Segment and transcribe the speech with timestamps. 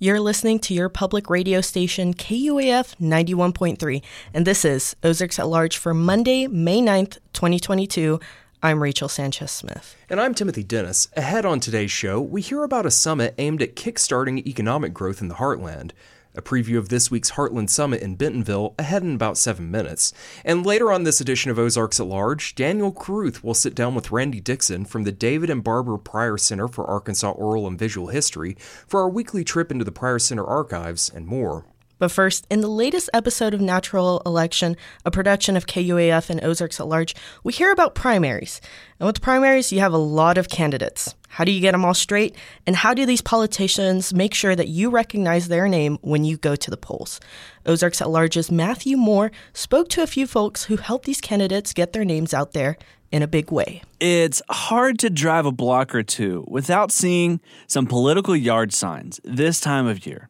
[0.00, 4.00] You're listening to your public radio station, KUAF 91.3,
[4.32, 8.20] and this is Ozarks at Large for Monday, May 9th, 2022.
[8.62, 9.96] I'm Rachel Sanchez Smith.
[10.08, 11.08] And I'm Timothy Dennis.
[11.16, 15.26] Ahead on today's show, we hear about a summit aimed at kickstarting economic growth in
[15.26, 15.90] the heartland
[16.38, 20.12] a preview of this week's Heartland Summit in Bentonville ahead in about seven minutes.
[20.44, 24.12] And later on this edition of Ozarks at Large, Daniel Caruth will sit down with
[24.12, 28.56] Randy Dixon from the David and Barbara Pryor Center for Arkansas Oral and Visual History
[28.86, 31.66] for our weekly trip into the Pryor Center archives and more.
[31.98, 36.78] But first, in the latest episode of Natural Election, a production of KUAF and Ozarks
[36.78, 38.60] at Large, we hear about primaries.
[39.00, 41.16] And with primaries, you have a lot of candidates.
[41.28, 42.34] How do you get them all straight?
[42.66, 46.56] And how do these politicians make sure that you recognize their name when you go
[46.56, 47.20] to the polls?
[47.66, 51.92] Ozarks at Large's Matthew Moore spoke to a few folks who helped these candidates get
[51.92, 52.76] their names out there
[53.12, 53.82] in a big way.
[54.00, 59.60] It's hard to drive a block or two without seeing some political yard signs this
[59.60, 60.28] time of year.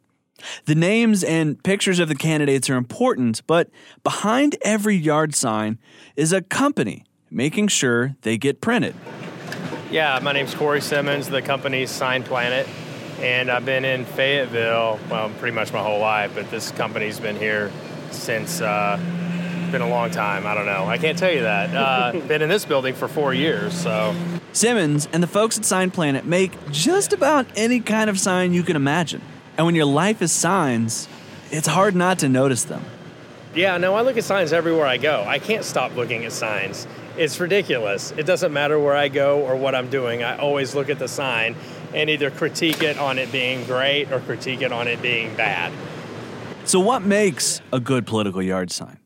[0.66, 3.70] The names and pictures of the candidates are important, but
[4.04, 5.78] behind every yard sign
[6.16, 8.94] is a company making sure they get printed.
[9.90, 11.30] Yeah, my name's Corey Simmons.
[11.30, 12.68] The company's Sign Planet,
[13.20, 17.36] and I've been in Fayetteville, well, pretty much my whole life, but this company's been
[17.36, 17.72] here
[18.10, 18.98] since, uh,
[19.72, 20.46] been a long time.
[20.46, 20.84] I don't know.
[20.84, 21.74] I can't tell you that.
[21.74, 24.14] Uh, been in this building for four years, so.
[24.52, 28.62] Simmons and the folks at Sign Planet make just about any kind of sign you
[28.62, 29.22] can imagine.
[29.56, 31.08] And when your life is signs,
[31.50, 32.84] it's hard not to notice them.
[33.54, 35.24] Yeah, no, I look at signs everywhere I go.
[35.26, 36.86] I can't stop looking at signs.
[37.18, 38.12] It's ridiculous.
[38.16, 40.22] It doesn't matter where I go or what I'm doing.
[40.22, 41.56] I always look at the sign
[41.92, 45.72] and either critique it on it being great or critique it on it being bad.
[46.64, 49.00] So, what makes a good political yard sign?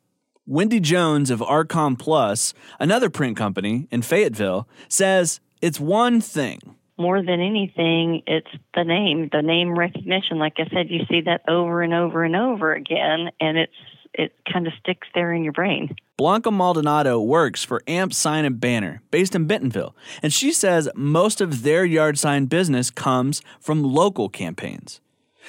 [0.46, 7.22] Wendy Jones of Arcom Plus, another print company in Fayetteville, says it's one thing more
[7.22, 10.38] than anything, it's the name, the name recognition.
[10.38, 13.72] Like I said, you see that over and over and over again, and it's
[14.14, 15.94] it kind of sticks there in your brain.
[16.16, 21.40] Blanca Maldonado works for Amp Sign and Banner, based in Bentonville, and she says most
[21.40, 25.00] of their yard sign business comes from local campaigns.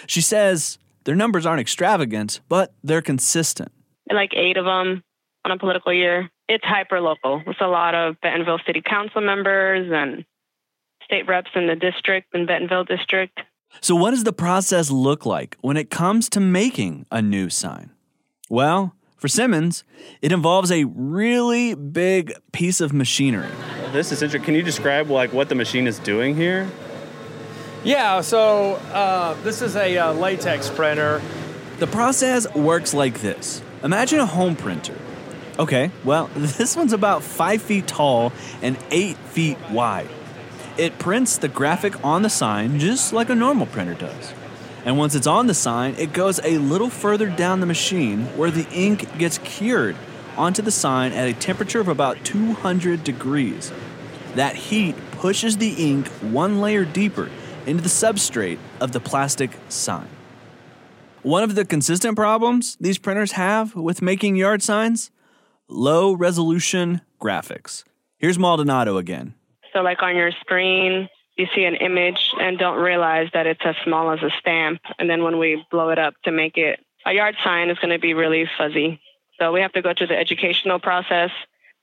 [0.07, 3.71] She says their numbers aren't extravagant, but they're consistent.
[4.11, 5.03] Like eight of them
[5.45, 6.29] on a political year.
[6.47, 7.41] It's hyper local.
[7.47, 10.25] It's a lot of Bentonville City Council members and
[11.03, 13.39] state reps in the district in Bentonville district.
[13.81, 17.91] So, what does the process look like when it comes to making a new sign?
[18.53, 19.83] Well, for Simmons,
[20.21, 23.49] it involves a really big piece of machinery.
[23.93, 24.45] This is interesting.
[24.45, 26.69] Can you describe like what the machine is doing here?
[27.83, 31.19] Yeah, so uh, this is a uh, latex printer.
[31.79, 33.63] The process works like this.
[33.83, 34.99] Imagine a home printer.
[35.57, 38.31] Okay, well, this one's about five feet tall
[38.61, 40.11] and eight feet wide.
[40.77, 44.31] It prints the graphic on the sign just like a normal printer does.
[44.85, 48.51] And once it's on the sign, it goes a little further down the machine where
[48.51, 49.95] the ink gets cured
[50.38, 53.71] onto the sign at a temperature of about 200 degrees.
[54.35, 57.29] That heat pushes the ink one layer deeper
[57.66, 60.09] into the substrate of the plastic sign.
[61.21, 65.11] One of the consistent problems these printers have with making yard signs
[65.69, 67.85] low resolution graphics.
[68.17, 69.33] Here's Maldonado again.
[69.71, 73.75] So, like on your screen, you see an image and don't realize that it's as
[73.83, 74.81] small as a stamp.
[74.99, 77.94] And then when we blow it up to make it a yard sign, it's going
[77.94, 79.01] to be really fuzzy.
[79.39, 81.31] So we have to go through the educational process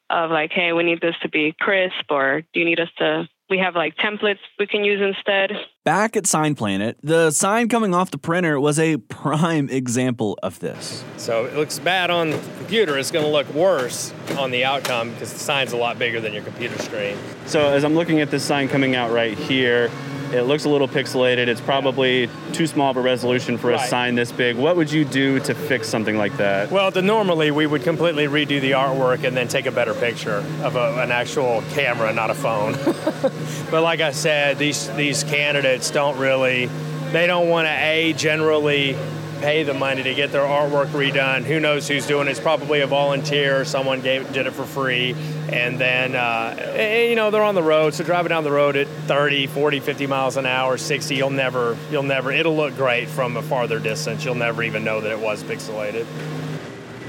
[0.09, 3.28] of like, hey, we need this to be crisp, or do you need us to
[3.50, 5.53] we have like templates we can use instead.
[5.84, 10.61] Back at Sign Planet, the sign coming off the printer was a prime example of
[10.61, 11.05] this.
[11.16, 12.97] So it looks bad on the computer.
[12.97, 16.33] It's going to look worse on the outcome because the sign's a lot bigger than
[16.33, 17.16] your computer screen.
[17.47, 19.91] So as I'm looking at this sign coming out right here,
[20.33, 21.49] it looks a little pixelated.
[21.49, 24.57] It's probably too small of a resolution for a sign this big.
[24.57, 26.71] What would you do to fix something like that?
[26.71, 30.45] Well, the, normally we would completely redo the artwork and then take a better picture
[30.63, 32.73] of a, an actual camera, not a phone.
[33.71, 36.67] but like I said, these these candidates don't really
[37.12, 38.97] they don't want to a generally
[39.40, 41.44] pay the money to get their artwork redone.
[41.44, 42.32] Who knows who's doing it?
[42.32, 43.64] It's probably a volunteer.
[43.64, 45.14] Someone gave, did it for free.
[45.50, 47.94] And then, uh, eh, you know, they're on the road.
[47.94, 51.76] So driving down the road at 30, 40, 50 miles an hour, 60, you'll never,
[51.90, 54.25] you'll never, it'll look great from a farther distance.
[54.25, 56.06] You'll never even know that it was pixelated.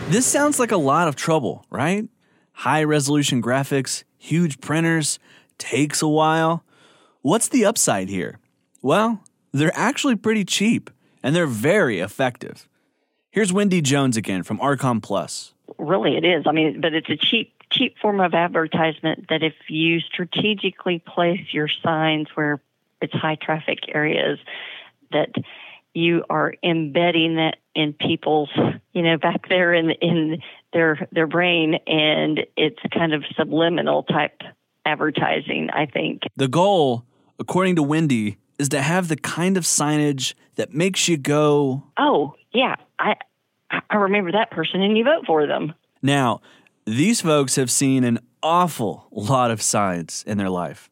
[0.10, 2.08] This sounds like a lot of trouble, right?
[2.54, 5.20] High resolution graphics, huge printers,
[5.58, 6.64] takes a while.
[7.22, 8.40] What's the upside here?
[8.82, 10.90] Well, they're actually pretty cheap
[11.24, 12.68] and they're very effective.
[13.30, 15.54] Here's Wendy Jones again from Arcom Plus.
[15.78, 16.44] Really, it is.
[16.46, 21.42] I mean, but it's a cheap, cheap form of advertisement that if you strategically place
[21.52, 22.62] your signs where
[23.02, 24.38] it's high traffic areas,
[25.12, 25.30] that
[25.94, 28.50] you are embedding that in people's,
[28.94, 30.42] you know, back there in in
[30.74, 34.42] their their brain, and it's kind of subliminal type
[34.86, 35.70] advertising.
[35.72, 37.06] I think the goal,
[37.40, 42.36] according to Wendy, is to have the kind of signage that makes you go, "Oh
[42.54, 43.16] yeah, I
[43.90, 45.74] I remember that person," and you vote for them.
[46.04, 46.42] Now,
[46.86, 50.88] these folks have seen an awful lot of signs in their life.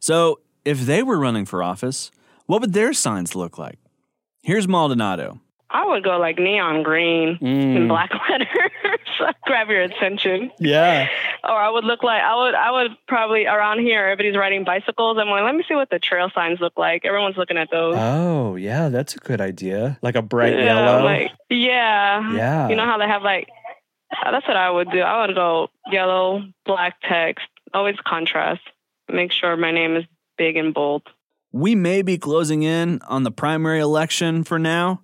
[0.00, 2.10] So, if they were running for office,
[2.44, 3.78] what would their signs look like?
[4.42, 5.40] Here's Maldonado.
[5.70, 7.76] I would go like neon green mm.
[7.76, 8.48] and black letters.
[9.46, 10.50] grab your attention.
[10.58, 11.08] Yeah.
[11.44, 15.18] Or I would look like I would I would probably around here everybody's riding bicycles.
[15.18, 17.04] I'm like, let me see what the trail signs look like.
[17.04, 17.94] Everyone's looking at those.
[17.96, 19.98] Oh yeah, that's a good idea.
[20.02, 21.04] Like a bright yeah, yellow.
[21.04, 22.32] Like yeah.
[22.34, 22.68] Yeah.
[22.68, 23.48] You know how they have like
[24.24, 25.00] uh, that's what I would do.
[25.00, 28.62] I would go yellow, black text, always contrast.
[29.08, 30.04] Make sure my name is
[30.36, 31.02] big and bold.
[31.52, 35.00] We may be closing in on the primary election for now,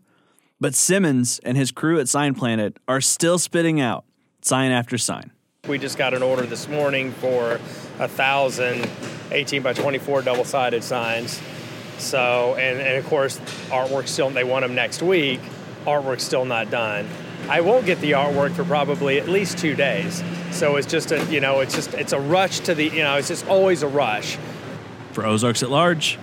[0.61, 4.05] but Simmons and his crew at Sign Planet are still spitting out
[4.43, 5.31] sign after sign.
[5.69, 7.61] We just got an order this morning for
[7.99, 8.89] a thousand
[9.31, 11.41] 18 by 24 double sided signs.
[11.99, 15.41] So, and, and of course, artwork still, they want them next week.
[15.85, 17.09] Artwork's still not done.
[17.49, 20.23] I won't get the artwork for probably at least two days.
[20.51, 23.17] So it's just a, you know, it's just, it's a rush to the, you know,
[23.17, 24.39] it's just always a rush.
[25.13, 26.19] For Ozarks at Large,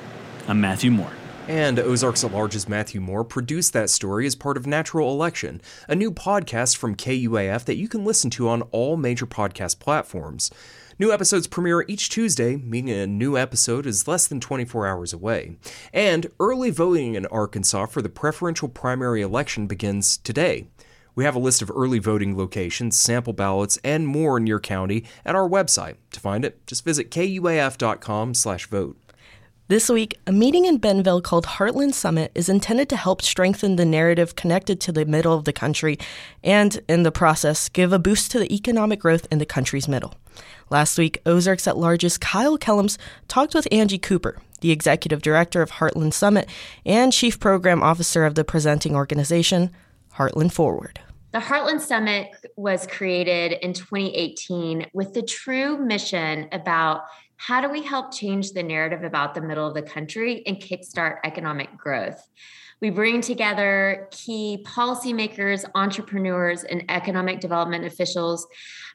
[0.47, 1.11] I'm Matthew Moore.
[1.49, 5.95] And Ozarks at Large's Matthew Moore produced that story as part of Natural Election, a
[5.95, 10.51] new podcast from KUAF that you can listen to on all major podcast platforms.
[10.99, 15.57] New episodes premiere each Tuesday, meaning a new episode is less than 24 hours away.
[15.91, 20.67] And early voting in Arkansas for the preferential primary election begins today.
[21.15, 25.03] We have a list of early voting locations, sample ballots, and more in your county
[25.25, 25.95] at our website.
[26.11, 28.97] To find it, just visit kuaf.com/vote.
[29.69, 33.85] This week, a meeting in Bentonville called Heartland Summit is intended to help strengthen the
[33.85, 35.99] narrative connected to the middle of the country
[36.43, 40.15] and, in the process, give a boost to the economic growth in the country's middle.
[40.71, 45.73] Last week, Ozarks at Large's Kyle Kellums talked with Angie Cooper, the executive director of
[45.73, 46.49] Heartland Summit
[46.83, 49.69] and chief program officer of the presenting organization,
[50.15, 50.99] Heartland Forward.
[51.31, 57.01] The Heartland Summit was created in 2018 with the true mission about
[57.39, 61.19] how do we help change the narrative about the middle of the country and kickstart
[61.23, 62.21] economic growth.
[62.81, 68.45] We bring together key policymakers, entrepreneurs, and economic development officials,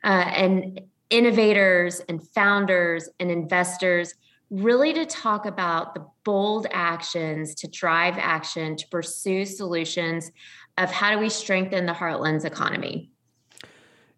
[0.05, 4.14] uh, and innovators, and founders, and investors
[4.50, 10.31] really to talk about the bold actions to drive action to pursue solutions
[10.76, 13.11] of how do we strengthen the Heartland's economy.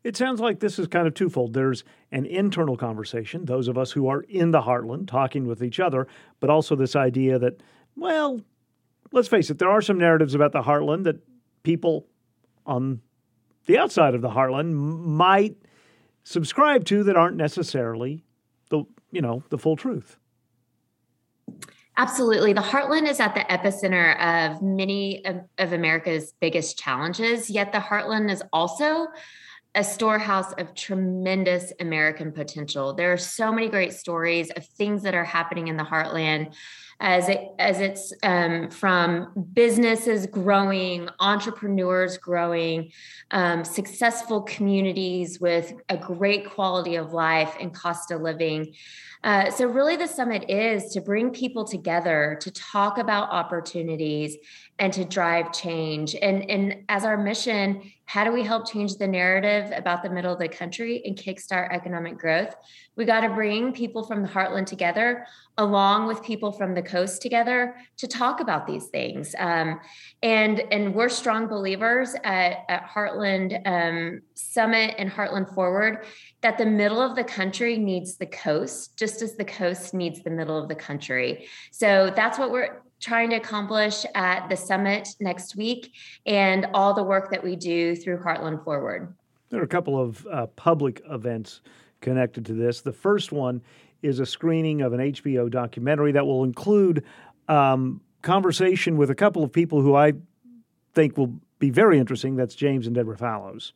[0.07, 1.53] It sounds like this is kind of twofold.
[1.53, 1.83] There's
[2.13, 6.07] an internal conversation, those of us who are in the heartland talking with each other,
[6.39, 7.61] but also this idea that,
[7.97, 8.41] well,
[9.11, 11.17] let's face it, there are some narratives about the heartland that
[11.65, 12.07] people
[12.65, 13.01] on
[13.67, 15.57] the outside of the heartland might
[16.23, 18.23] subscribe to that aren't necessarily
[18.71, 20.19] the, you know, the full truth.
[21.97, 22.53] Absolutely.
[22.53, 27.79] The heartland is at the epicenter of many of, of, America's biggest challenges, yet the
[27.79, 29.09] heartland is also
[29.77, 32.95] a storehouse of tremendous American potential.
[32.95, 36.55] There are so many great stories of things that are happening in the heartland
[36.99, 42.91] as it as it's um, from businesses growing, entrepreneurs growing,
[43.33, 48.73] um, successful communities with a great quality of life and cost of living.
[49.25, 54.37] Uh, so, really, the summit is to bring people together to talk about opportunities
[54.79, 56.15] and to drive change.
[56.15, 60.33] And, and as our mission, how do we help change the narrative about the middle
[60.33, 62.55] of the country and kickstart economic growth?
[62.95, 65.27] We got to bring people from the heartland together,
[65.59, 69.35] along with people from the coast together, to talk about these things.
[69.39, 69.81] Um,
[70.23, 76.07] and and we're strong believers at, at Heartland um, Summit and Heartland Forward
[76.43, 80.31] that the middle of the country needs the coast, just as the coast needs the
[80.31, 81.49] middle of the country.
[81.73, 85.93] So that's what we're trying to accomplish at the summit next week
[86.25, 89.15] and all the work that we do through Heartland Forward.
[89.51, 91.61] There are a couple of uh, public events
[92.01, 92.81] connected to this.
[92.81, 93.63] The first one
[94.03, 97.05] is a screening of an HBO documentary that will include
[97.49, 100.13] um, conversation with a couple of people who I
[100.95, 102.37] think will be very interesting.
[102.37, 103.73] That's James and Deborah Fallows.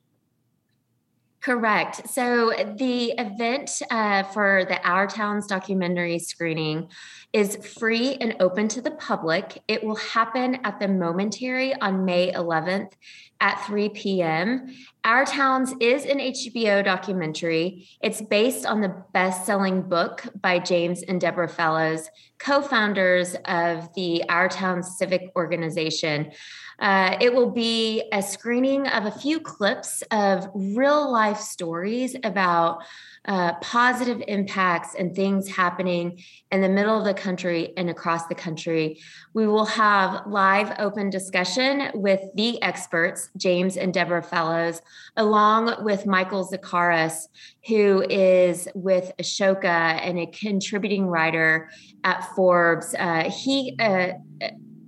[1.42, 2.06] Correct.
[2.10, 6.90] So the event uh, for the Our Towns documentary screening
[7.32, 9.62] is free and open to the public.
[9.66, 12.92] It will happen at the Momentary on May 11th
[13.40, 14.74] at 3 p.m.
[15.02, 17.88] Our Towns is an HBO documentary.
[18.02, 23.88] It's based on the best selling book by James and Deborah Fallows, co founders of
[23.94, 26.32] the Our Towns Civic Organization.
[26.80, 32.82] Uh, it will be a screening of a few clips of real life stories about
[33.26, 36.18] uh, positive impacts and things happening
[36.50, 38.98] in the middle of the country and across the country.
[39.34, 44.80] We will have live open discussion with the experts, James and Deborah Fallows,
[45.16, 47.28] along with Michael Zakaras,
[47.66, 51.68] who is with Ashoka and a contributing writer
[52.04, 52.94] at Forbes.
[52.98, 54.12] Uh, he uh,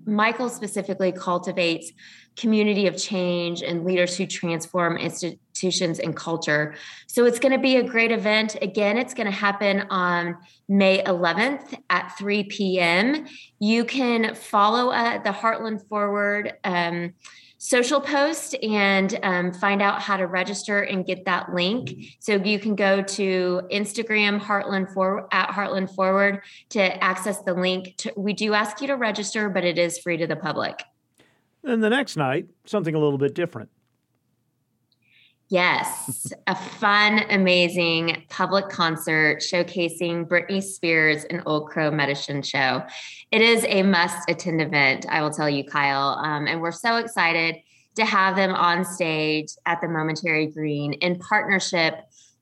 [0.05, 1.93] Michael specifically cultivates
[2.37, 6.75] community of change and leaders who transform institutions and culture.
[7.07, 8.57] So it's going to be a great event.
[8.63, 13.27] Again, it's going to happen on May 11th at 3 p.m.
[13.59, 16.55] You can follow uh, the Heartland Forward.
[16.65, 17.13] Um,
[17.63, 21.95] social post and um, find out how to register and get that link.
[22.19, 26.41] So you can go to Instagram Heartland Forward at Heartland Forward
[26.71, 27.95] to access the link.
[27.99, 30.83] To, we do ask you to register, but it is free to the public.
[31.63, 33.71] And the next night, something a little bit different.
[35.53, 42.83] Yes, a fun, amazing public concert showcasing Britney Spears and Old Crow Medicine Show.
[43.31, 46.19] It is a must attend event, I will tell you, Kyle.
[46.25, 47.57] Um, and we're so excited
[47.97, 51.97] to have them on stage at the Momentary Green in partnership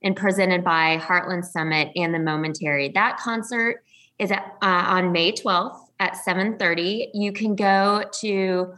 [0.05, 2.90] and presented by Heartland Summit and the Momentary.
[2.90, 3.83] That concert
[4.21, 7.11] is at, uh, on May 12th at 7:30.
[7.12, 8.73] You can go to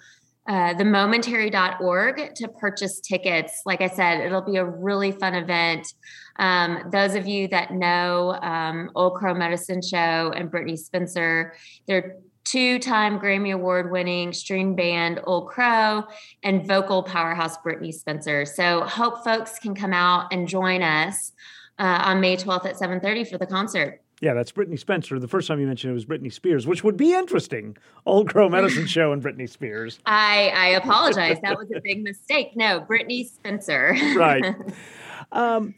[0.49, 3.63] uh, themomentary.org to purchase tickets.
[3.65, 5.93] Like I said, it'll be a really fun event.
[6.37, 11.55] Um, those of you that know um, Old Crow Medicine Show and Brittney Spencer,
[11.87, 16.05] they're two-time Grammy Award-winning string band Old Crow
[16.43, 18.45] and vocal powerhouse Brittney Spencer.
[18.45, 21.33] So hope folks can come out and join us
[21.79, 24.01] uh, on May 12th at 7:30 for the concert.
[24.23, 25.19] Yeah, that's Brittney Spencer.
[25.19, 27.77] The first time you mentioned it was Britney Spears, which would be interesting.
[28.07, 29.99] Old Crow Medicine Show and Britney Spears.
[30.07, 31.39] I, I apologize.
[31.43, 32.53] That was a big mistake.
[32.55, 33.97] No, Brittney Spencer.
[34.17, 34.55] right.
[35.33, 35.75] Um,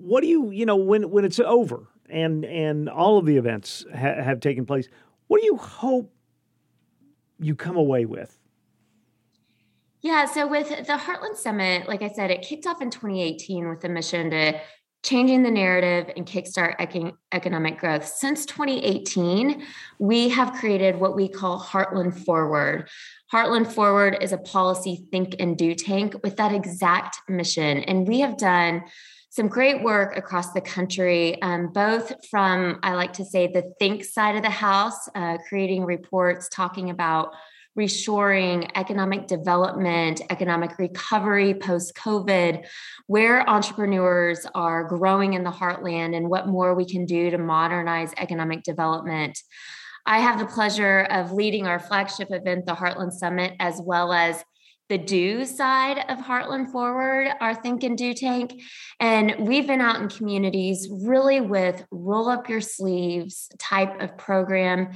[0.00, 3.86] what do you, you know, when when it's over and and all of the events
[3.92, 4.88] ha- have taken place,
[5.28, 6.12] what do you hope
[7.38, 8.36] you come away with?
[10.00, 13.80] Yeah, so with the Heartland Summit, like I said, it kicked off in 2018 with
[13.80, 14.60] the mission to
[15.02, 18.06] changing the narrative and kickstart econ- economic growth.
[18.06, 19.64] Since 2018,
[19.98, 22.88] we have created what we call Heartland Forward.
[23.32, 27.78] Heartland Forward is a policy think and do tank with that exact mission.
[27.78, 28.84] And we have done
[29.30, 34.04] some great work across the country, um, both from, I like to say, the think
[34.04, 37.32] side of the house, uh, creating reports talking about
[37.78, 42.66] reshoring, economic development, economic recovery post COVID,
[43.06, 48.12] where entrepreneurs are growing in the heartland, and what more we can do to modernize
[48.18, 49.38] economic development.
[50.04, 54.44] I have the pleasure of leading our flagship event, the Heartland Summit, as well as
[54.92, 58.60] the do side of Heartland Forward, our Think and Do tank.
[59.00, 64.90] And we've been out in communities really with roll up your sleeves type of program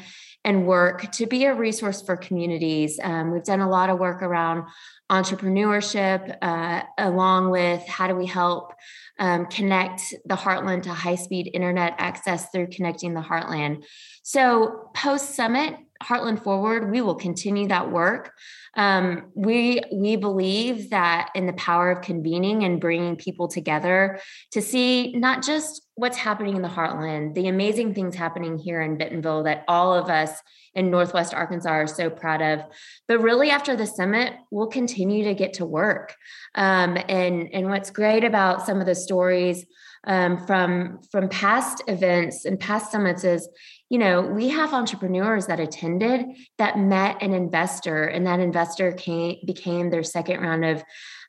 [0.44, 3.00] and work to be a resource for communities.
[3.02, 4.68] Um, we've done a lot of work around
[5.10, 8.74] entrepreneurship, uh, along with how do we help
[9.18, 13.82] um, connect the heartland to high speed internet access through connecting the heartland.
[14.28, 18.32] So, post summit, Heartland Forward, we will continue that work.
[18.74, 24.18] Um, we we believe that in the power of convening and bringing people together
[24.50, 28.98] to see not just what's happening in the heartland, the amazing things happening here in
[28.98, 30.32] Bentonville that all of us
[30.74, 32.64] in Northwest Arkansas are so proud of,
[33.06, 36.16] but really after the summit, we'll continue to get to work.
[36.56, 39.64] Um, and and what's great about some of the stories
[40.06, 43.48] um, from from past events and past summits is
[43.88, 46.26] you know we have entrepreneurs that attended
[46.58, 50.82] that met an investor and that investor came became their second round of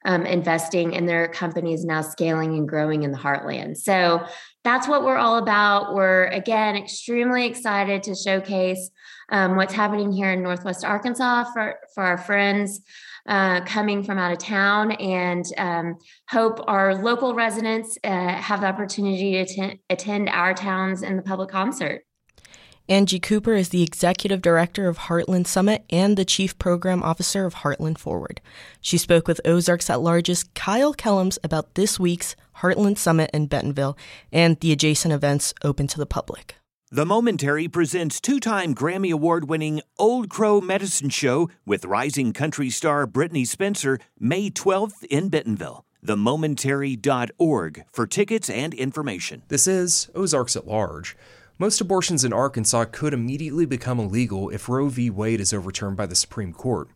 [0.05, 3.77] um, investing and their company is now scaling and growing in the heartland.
[3.77, 4.25] So
[4.63, 5.95] that's what we're all about.
[5.95, 8.89] We're again extremely excited to showcase
[9.29, 12.81] um, what's happening here in northwest arkansas for for our friends
[13.27, 15.97] uh, coming from out of town and um,
[16.29, 21.23] hope our local residents uh, have the opportunity to attend, attend our towns and the
[21.23, 22.03] public concert.
[22.89, 27.55] Angie Cooper is the executive director of Heartland Summit and the chief program officer of
[27.55, 28.39] Heartland Forward.
[28.79, 33.97] She spoke with Ozarks at Large's Kyle Kellums about this week's Heartland Summit in Bentonville
[34.31, 36.55] and the adjacent events open to the public.
[36.89, 42.69] The Momentary presents two time Grammy Award winning Old Crow Medicine Show with rising country
[42.69, 45.83] star Brittney Spencer May 12th in Bentonville.
[46.05, 49.41] TheMomentary.org for tickets and information.
[49.49, 51.17] This is Ozarks at Large.
[51.59, 55.09] Most abortions in Arkansas could immediately become illegal if Roe v.
[55.09, 56.87] Wade is overturned by the Supreme Court.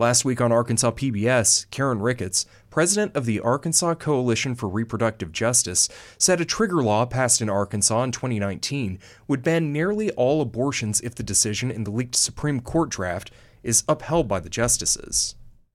[0.00, 5.88] Last week on Arkansas PBS, Karen Ricketts, president of the Arkansas Coalition for Reproductive Justice,
[6.16, 11.16] said a trigger law passed in Arkansas in 2019 would ban nearly all abortions if
[11.16, 13.32] the decision in the leaked Supreme Court draft
[13.64, 15.34] is upheld by the justices.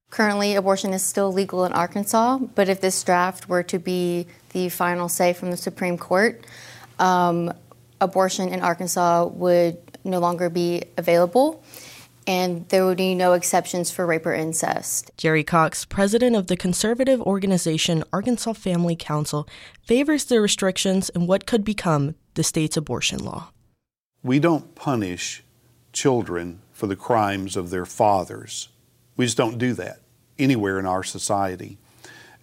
[0.10, 4.70] Currently, abortion is still legal in Arkansas, but if this draft were to be the
[4.70, 6.46] final say from the Supreme Court,
[6.98, 7.52] um,
[8.00, 11.62] abortion in Arkansas would no longer be available
[12.28, 15.12] and there would be no exceptions for rape or incest.
[15.18, 19.48] Jerry Cox, president of the conservative organization Arkansas Family Council,
[19.82, 23.52] favors the restrictions in what could become the state's abortion law.
[24.24, 25.44] We don't punish
[25.92, 28.70] children for the crimes of their fathers.
[29.16, 30.00] We just don't do that
[30.40, 31.78] anywhere in our society.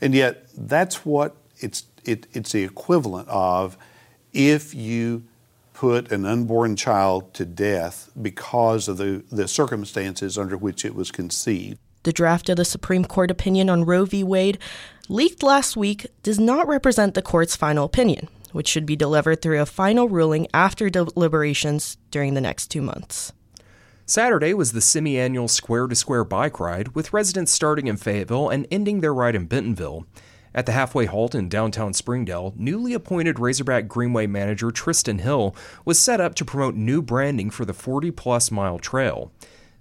[0.00, 3.76] And yet, that's what it's, it, it's the equivalent of
[4.32, 5.25] if you
[5.80, 11.10] put an unborn child to death because of the, the circumstances under which it was
[11.10, 11.78] conceived.
[12.02, 14.22] The draft of the Supreme Court opinion on Roe v.
[14.22, 14.58] Wade,
[15.08, 19.58] leaked last week, does not represent the court's final opinion, which should be delivered through
[19.58, 23.32] a final ruling after deliberations during the next two months.
[24.04, 28.50] Saturday was the semi annual Square to Square bike ride, with residents starting in Fayetteville
[28.50, 30.04] and ending their ride in Bentonville.
[30.52, 35.54] At the halfway halt in downtown Springdale, newly appointed Razorback Greenway manager Tristan Hill
[35.85, 39.30] was set up to promote new branding for the 40 plus mile trail.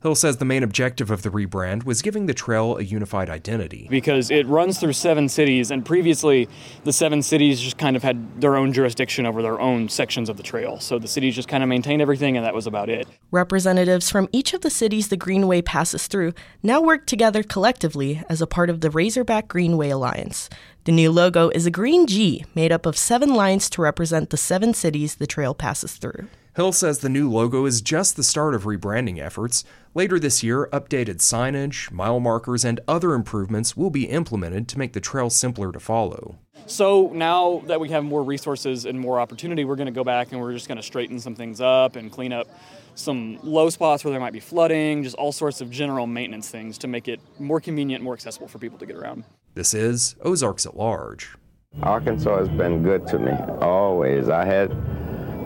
[0.02, 3.86] Hill says the main objective of the rebrand was giving the trail a unified identity.
[3.90, 6.48] Because it runs through seven cities, and previously
[6.86, 10.38] the seven cities just kind of had their own jurisdiction over their own sections of
[10.38, 10.80] the trail.
[10.80, 13.08] So the cities just kind of maintained everything, and that was about it.
[13.32, 18.42] Representatives from each of the cities the Greenway passes through now work together collectively as
[18.42, 20.50] a part of the Razorback Greenway Alliance.
[20.86, 24.38] The new logo is a green G made up of seven lines to represent the
[24.38, 26.30] seven cities the trail passes through.
[26.56, 29.64] Hill says the new logo is just the start of rebranding efforts.
[29.94, 34.94] Later this year, updated signage, mile markers, and other improvements will be implemented to make
[34.94, 36.38] the trail simpler to follow.
[36.66, 40.32] So now that we have more resources and more opportunity, we're going to go back
[40.32, 42.48] and we're just going to straighten some things up and clean up
[42.96, 46.78] some low spots where there might be flooding, just all sorts of general maintenance things
[46.80, 49.24] to make it more convenient, more accessible for people to get around.
[49.54, 51.36] This is Ozarks at Large.
[51.84, 53.32] Arkansas has been good to me
[53.62, 54.30] always.
[54.30, 54.76] I had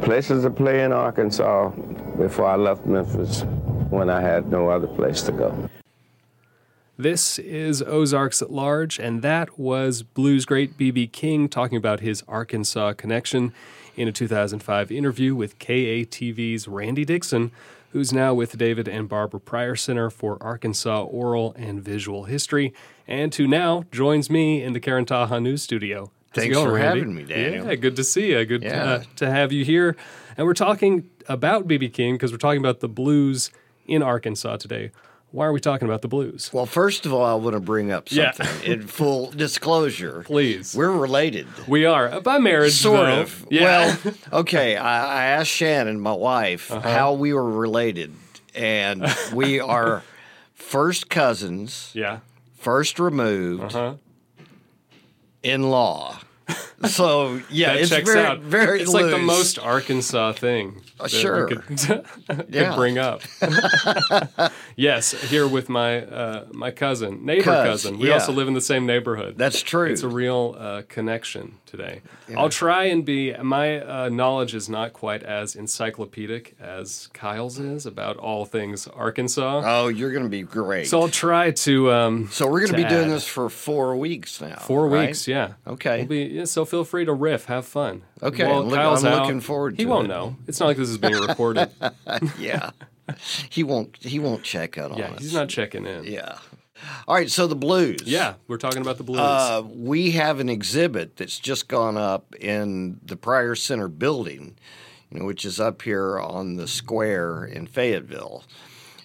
[0.03, 1.69] places to play in Arkansas
[2.17, 3.43] before I left Memphis
[3.89, 5.69] when I had no other place to go.
[6.97, 11.07] This is Ozarks at Large, and that was blues great B.B.
[11.07, 13.51] King talking about his Arkansas connection
[13.95, 17.51] in a 2005 interview with KATV's Randy Dixon,
[17.91, 22.73] who's now with David and Barbara Pryor Center for Arkansas Oral and Visual History,
[23.07, 26.11] and who now joins me in the Taha News Studio.
[26.33, 26.99] Thanks going, for Randy?
[26.99, 27.67] having me, Daniel.
[27.67, 28.45] Yeah, good to see you.
[28.45, 28.83] Good yeah.
[28.83, 29.95] uh, to have you here.
[30.37, 33.51] And we're talking about BB King because we're talking about the blues
[33.85, 34.91] in Arkansas today.
[35.33, 36.51] Why are we talking about the blues?
[36.53, 38.73] Well, first of all, I want to bring up something yeah.
[38.73, 40.21] in full disclosure.
[40.23, 40.75] Please.
[40.75, 41.47] We're related.
[41.67, 42.07] We are.
[42.07, 43.21] Uh, by marriage, Sort though.
[43.21, 43.47] of.
[43.49, 43.97] Yeah.
[44.03, 44.75] Well, okay.
[44.75, 46.87] I, I, asked Shannon, my wife, uh-huh.
[46.87, 48.13] how we were related.
[48.53, 50.03] And we are
[50.53, 51.89] first cousins.
[51.95, 52.19] Yeah.
[52.59, 53.75] First removed.
[53.75, 53.95] Uh-huh.
[55.43, 56.21] In law.
[56.89, 58.39] So yeah, it's very, out.
[58.41, 58.81] very.
[58.81, 59.03] It's loose.
[59.03, 60.81] like the most Arkansas thing.
[60.99, 61.47] Uh, sure.
[61.47, 61.65] Could,
[62.27, 62.75] could yeah.
[62.75, 63.21] bring up.
[64.75, 67.99] yes, here with my uh, my cousin, neighbor Cuz, cousin.
[67.99, 68.15] We yeah.
[68.15, 69.37] also live in the same neighborhood.
[69.37, 69.89] That's true.
[69.89, 72.01] It's a real uh, connection today.
[72.27, 72.39] Yeah.
[72.39, 73.33] I'll try and be.
[73.37, 79.61] My uh, knowledge is not quite as encyclopedic as Kyle's is about all things Arkansas.
[79.65, 80.87] Oh, you're going to be great.
[80.87, 81.91] So I'll try to.
[81.91, 84.57] Um, so we're going to be doing this for four weeks now.
[84.57, 85.07] Four right?
[85.07, 85.53] weeks, yeah.
[85.65, 85.99] Okay.
[85.99, 88.03] We'll be, yeah, so feel free to riff, have fun.
[88.21, 89.21] Okay, well, I'm, look, I'm out.
[89.23, 89.77] looking forward.
[89.77, 89.81] To.
[89.81, 90.09] He won't it.
[90.09, 90.35] know.
[90.47, 91.69] It's not like this is being recorded.
[92.37, 92.71] yeah,
[93.49, 93.97] he won't.
[94.01, 95.21] He won't check out on yeah, us.
[95.21, 96.03] he's not checking in.
[96.03, 96.37] Yeah.
[97.07, 98.01] All right, so the blues.
[98.03, 99.19] Yeah, we're talking about the blues.
[99.19, 104.57] Uh, we have an exhibit that's just gone up in the Pryor Center building,
[105.09, 108.43] you know, which is up here on the square in Fayetteville.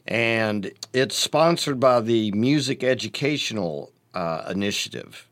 [0.08, 5.27] And it's sponsored by the Music Educational uh, Initiative.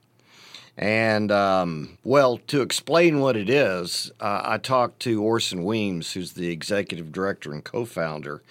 [0.79, 6.35] And, um, well, to explain what it is, uh, I talked to Orson Weems, who's
[6.35, 8.43] the executive director and co founder,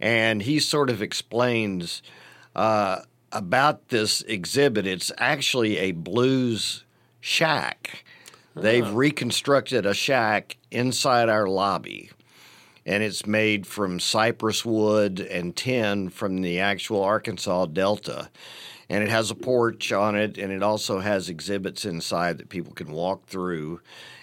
[0.00, 2.02] and he sort of explains
[2.56, 4.86] uh, about this exhibit.
[4.88, 6.82] It's actually a blues
[7.20, 8.04] shack.
[8.56, 12.10] They've reconstructed a shack inside our lobby.
[12.84, 18.30] and it's made from cypress wood and tin from the actual Arkansas Delta.
[18.90, 22.72] And it has a porch on it, and it also has exhibits inside that people
[22.72, 23.80] can walk through.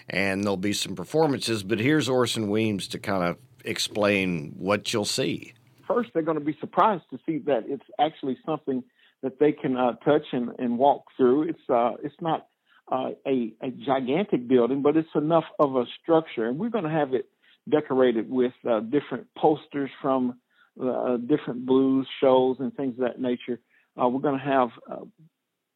[0.08, 1.62] And there'll be some performances.
[1.62, 5.52] But here's Orson Weems to kind of explain what you'll see.
[5.86, 8.82] First, they're going to be surprised to see that it's actually something
[9.22, 11.42] that they can uh, touch and, and walk through.
[11.44, 12.48] It's uh, it's not
[12.90, 16.90] uh, a, a gigantic building, but it's enough of a structure, and we're going to
[16.90, 17.28] have it
[17.68, 20.38] decorated with uh, different posters from
[20.80, 23.58] uh, different blues shows and things of that nature.
[24.00, 25.04] Uh, we're going to have uh,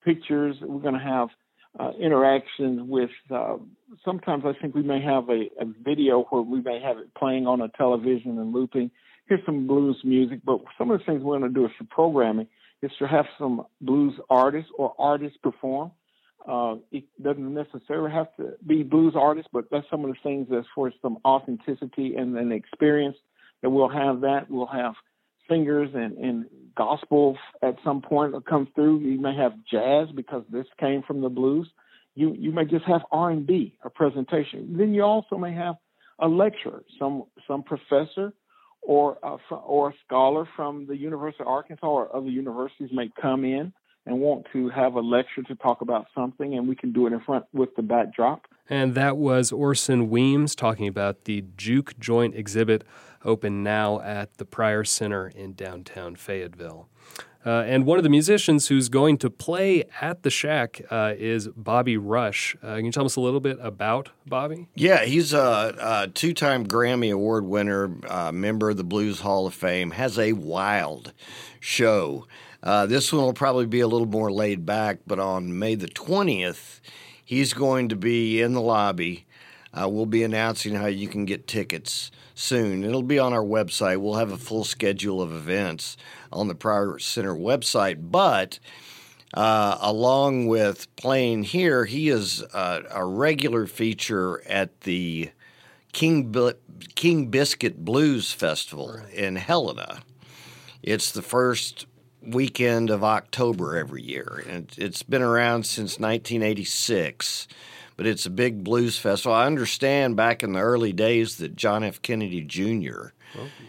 [0.05, 0.57] pictures.
[0.61, 1.29] We're going to have
[1.79, 3.11] uh, interactions with.
[3.31, 3.57] Uh,
[4.05, 7.47] sometimes I think we may have a, a video where we may have it playing
[7.47, 8.91] on a television and looping.
[9.27, 11.85] Here's some blues music, but some of the things we're going to do is for
[11.85, 12.49] programming
[12.83, 15.93] is to have some blues artists or artists perform.
[16.49, 20.49] Uh, it doesn't necessarily have to be blues artists, but that's some of the things
[20.57, 23.17] as for some authenticity and an experience
[23.63, 24.51] that we'll have that.
[24.51, 24.95] We'll have
[25.51, 29.01] singers and, and gospel at some point will come through.
[29.01, 31.69] You may have jazz because this came from the blues.
[32.15, 34.77] You you may just have R and B, a presentation.
[34.77, 35.77] Then you also may have
[36.19, 38.33] a lecturer, some some professor
[38.83, 43.45] or a, or a scholar from the University of Arkansas or other universities may come
[43.45, 43.73] in
[44.07, 47.13] and want to have a lecture to talk about something, and we can do it
[47.13, 48.47] in front with the backdrop.
[48.69, 52.85] And that was Orson Weems talking about the Juke Joint exhibit
[53.25, 56.89] open now at the Pryor Center in downtown Fayetteville.
[57.45, 61.49] Uh, and one of the musicians who's going to play at the Shack uh, is
[61.49, 62.55] Bobby Rush.
[62.63, 64.69] Uh, can you tell us a little bit about Bobby?
[64.75, 69.47] Yeah, he's a, a two time Grammy Award winner, uh, member of the Blues Hall
[69.47, 71.15] of Fame, has a wild
[71.61, 72.27] show.
[72.63, 75.89] Uh, this one will probably be a little more laid back, but on May the
[75.89, 76.81] 20th,
[77.25, 79.27] he's going to be in the lobby.
[79.73, 82.85] Uh, we'll be announcing how you can get tickets soon.
[82.85, 84.01] It'll be on our website.
[84.01, 85.97] We'll have a full schedule of events
[86.33, 88.11] on the Pryor Center website.
[88.11, 88.59] But
[89.33, 95.31] uh, along with playing here, he is uh, a regular feature at the
[95.93, 96.35] King,
[96.95, 99.15] King Biscuit Blues Festival right.
[99.15, 100.03] in Helena.
[100.83, 101.87] It's the first
[102.23, 107.49] weekend of October every year, and it's been around since 1986
[108.01, 109.35] but it's a big blues festival.
[109.35, 112.01] I understand back in the early days that John F.
[112.01, 113.09] Kennedy Jr.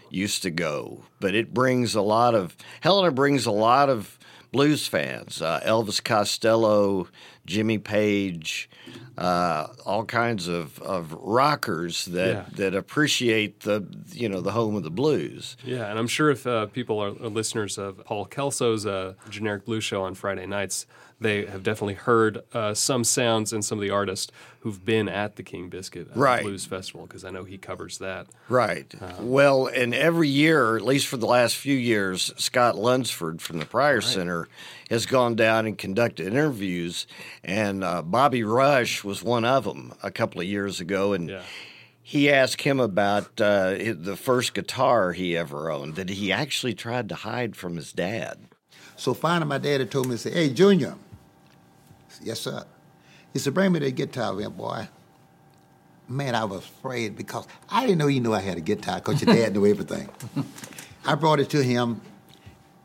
[0.08, 4.18] Used to go, but it brings a lot of Helena brings a lot of
[4.50, 5.42] blues fans.
[5.42, 7.08] Uh, Elvis Costello,
[7.44, 8.70] Jimmy Page,
[9.18, 12.44] uh, all kinds of, of rockers that, yeah.
[12.54, 15.56] that appreciate the you know the home of the blues.
[15.64, 19.64] Yeah, and I'm sure if uh, people are, are, listeners of Paul Kelso's uh, generic
[19.64, 20.86] blues show on Friday nights,
[21.22, 25.36] they have definitely heard uh, some sounds and some of the artists who've been at
[25.36, 26.42] the King Biscuit uh, right.
[26.42, 28.26] Blues Festival because I know he covers that.
[28.48, 28.92] Right.
[29.00, 33.58] Um, well, and every year, at least for the last few years, Scott Lunsford from
[33.58, 34.04] the Pryor right.
[34.04, 34.48] Center
[34.90, 37.06] has gone down and conducted interviews,
[37.42, 41.30] and uh, Bobby Rush was one of them a couple of years ago, and.
[41.30, 41.42] Yeah
[42.04, 47.08] he asked him about uh, the first guitar he ever owned that he actually tried
[47.08, 48.38] to hide from his dad.
[48.96, 50.96] So finally, my daddy told me, "Say, hey, Junior,
[52.22, 52.64] Yes, sir.
[53.32, 54.88] He said, bring me the guitar, man, boy.
[56.08, 59.22] Man, I was afraid because I didn't know you knew I had a guitar because
[59.22, 60.08] your dad knew everything.
[61.06, 62.00] I brought it to him,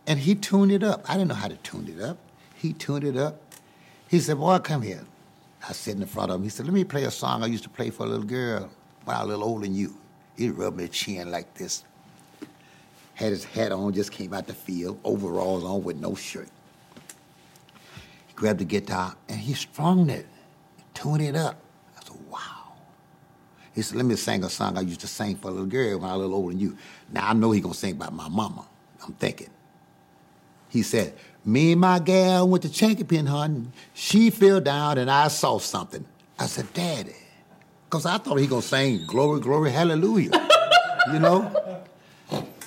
[0.06, 1.04] and he tuned it up.
[1.10, 2.18] I didn't know how to tune it up.
[2.56, 3.42] He tuned it up.
[4.08, 5.06] He said, boy, come here.
[5.68, 6.44] I sit in the front of him.
[6.44, 8.70] He said, let me play a song I used to play for a little girl
[9.04, 9.98] when I was a little older than you.
[10.38, 11.84] He rubbed my chin like this.
[13.16, 16.48] Had his hat on, just came out the field, overalls on with no shirt
[18.38, 20.26] grabbed the guitar, and he strummed it,
[20.94, 21.60] tuned it up.
[21.98, 22.40] I said, wow.
[23.74, 26.00] He said, let me sing a song I used to sing for a little girl
[26.00, 26.78] when I was a little older than you.
[27.12, 28.66] Now I know he gonna sing about my mama.
[29.04, 29.50] I'm thinking.
[30.70, 33.74] He said, me and my gal went to chinquapin hunting.
[33.94, 36.06] She fell down and I saw something.
[36.40, 37.16] I said, Daddy.
[37.86, 40.32] Because I thought he gonna sing glory, glory, hallelujah.
[41.12, 41.84] you know?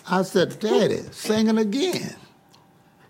[0.09, 2.17] I said, Daddy, singing again.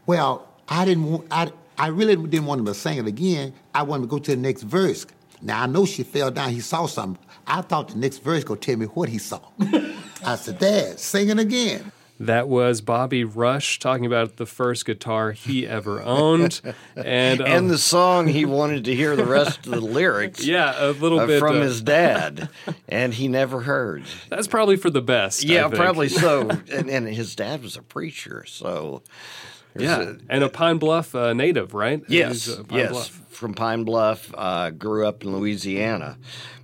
[0.05, 3.55] Well, I didn't want, I, I really didn't want him to sing it again.
[3.75, 5.07] I wanted to go to the next verse.
[5.41, 6.51] Now I know she fell down.
[6.51, 7.25] He saw something.
[7.47, 9.41] I thought the next verse gonna tell me what he saw.
[10.23, 11.91] I said, Dad, sing it again.
[12.21, 16.61] That was Bobby Rush talking about the first guitar he ever owned,
[16.95, 20.45] and um, and the song he wanted to hear the rest of the lyrics.
[20.45, 22.51] Yeah, a little uh, bit from uh, his dad,
[22.91, 24.05] and he never heard.
[24.29, 25.45] That's probably for the best.
[25.45, 26.51] Yeah, probably so.
[26.71, 29.03] And, and his dad was a preacher, so
[29.77, 30.15] Yeah.
[30.29, 32.03] and a Pine Bluff uh, native, right?
[32.09, 33.09] Yes, He's, uh, Pine yes, Bluff.
[33.29, 34.33] from Pine Bluff.
[34.37, 36.19] Uh, grew up in Louisiana,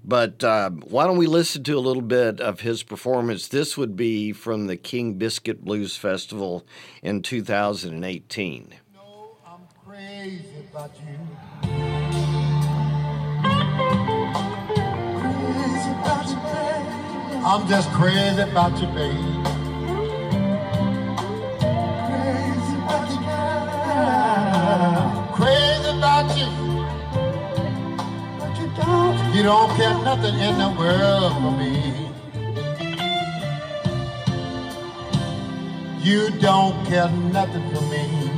[0.05, 3.49] but uh, why don't we listen to a little bit of his performance?
[3.49, 6.67] This would be from the King Biscuit Blues Festival
[7.03, 8.75] in 2018.
[9.85, 10.41] crazy
[10.71, 12.27] about you.
[15.21, 17.43] Crazy about you, babe.
[17.45, 19.36] I'm just crazy about you, babe.
[25.99, 26.47] About you.
[28.39, 29.35] But you don't.
[29.35, 32.07] You don't care nothing in the world for me.
[36.03, 38.31] You don't care nothing for me.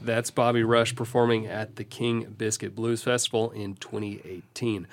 [0.00, 4.86] That's Bobby Rush performing at the King Biscuit Blues Festival in 2018.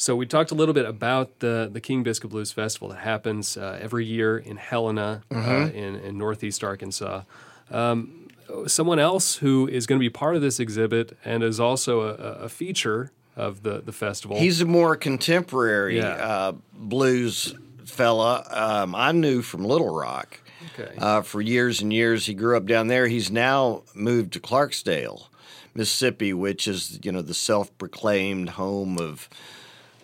[0.00, 3.56] So we talked a little bit about the the King Biscuit Blues Festival that happens
[3.56, 5.74] uh, every year in Helena, uh, Mhm.
[5.74, 7.22] in, in Northeast Arkansas.
[7.68, 8.28] Um,
[8.68, 12.44] someone else who is going to be part of this exhibit and is also a,
[12.44, 14.38] a feature of the the festival.
[14.38, 16.10] He's a more contemporary Yeah.
[16.14, 18.46] uh, blues fella.
[18.50, 20.40] Um, I knew from Little Rock
[20.78, 20.94] Okay.
[20.96, 22.26] uh, for years and years.
[22.26, 23.08] He grew up down there.
[23.08, 25.26] He's now moved to Clarksdale,
[25.74, 29.28] Mississippi, which is you know the self-proclaimed home of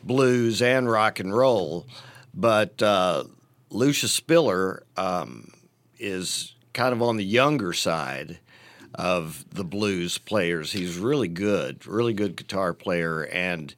[0.07, 1.87] blues and rock and roll.
[2.33, 3.25] But uh,
[3.71, 5.53] Lucius Spiller um,
[5.99, 8.39] is kind of on the younger side
[8.95, 10.73] of the blues players.
[10.73, 13.23] He's really good, really good guitar player.
[13.23, 13.75] And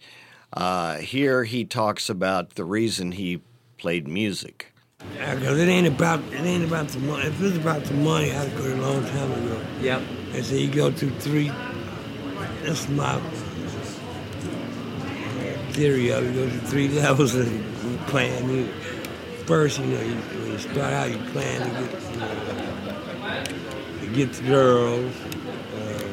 [0.52, 3.42] uh, here he talks about the reason he
[3.78, 4.72] played music.
[4.98, 7.26] Because it ain't about it ain't about the money.
[7.26, 9.60] If it was about the money, I'd go a long time ago.
[9.80, 10.02] Yep.
[10.32, 11.52] And so you go through three.
[12.62, 13.20] That's my
[15.76, 16.32] theory of it.
[16.34, 17.46] Go through three levels of
[18.06, 18.48] plan.
[18.48, 18.66] You,
[19.44, 23.44] first, you know, you, when you start out, you plan to get you, know,
[24.00, 25.14] to get the girls.
[25.76, 26.08] Uh,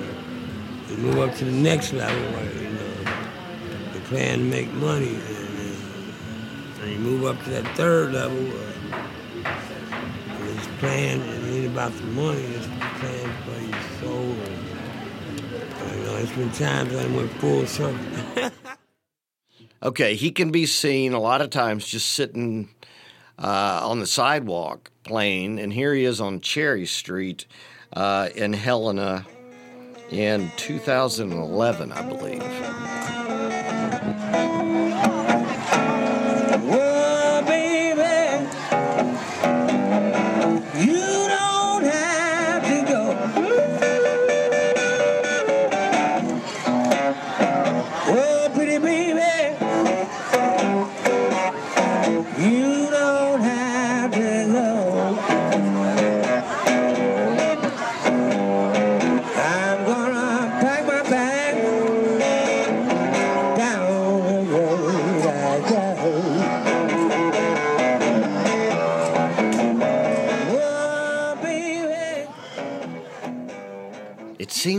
[0.90, 5.16] you move up to the next level, where, you know, you plan to make money,
[5.16, 8.38] and, uh, and you move up to that third level.
[8.38, 8.98] Uh,
[9.46, 12.68] and it's plan, it ain't about the money, it's
[13.00, 14.36] plan for your soul.
[14.44, 18.52] And, you know, it's been times I went full circle.
[19.84, 22.70] Okay, he can be seen a lot of times just sitting
[23.38, 27.46] uh, on the sidewalk playing, and here he is on Cherry Street
[27.92, 29.26] uh, in Helena
[30.10, 33.23] in 2011, I believe.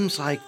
[0.05, 0.41] Seems like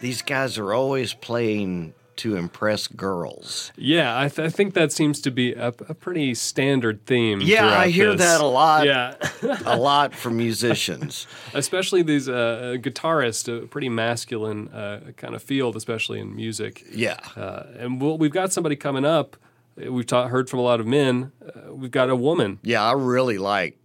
[0.00, 3.72] these guys are always playing to impress girls.
[3.78, 7.40] Yeah, I, th- I think that seems to be a, a pretty standard theme.
[7.40, 8.20] Yeah, I hear this.
[8.26, 8.84] that a lot.
[8.84, 9.14] Yeah,
[9.64, 11.26] a lot from musicians.
[11.54, 16.84] especially these uh, guitarists, a pretty masculine uh, kind of field, especially in music.
[16.92, 19.36] Yeah, uh, and we'll, we've got somebody coming up.
[19.76, 21.32] We've ta- heard from a lot of men.
[21.42, 22.58] Uh, we've got a woman.
[22.62, 23.78] Yeah, I really like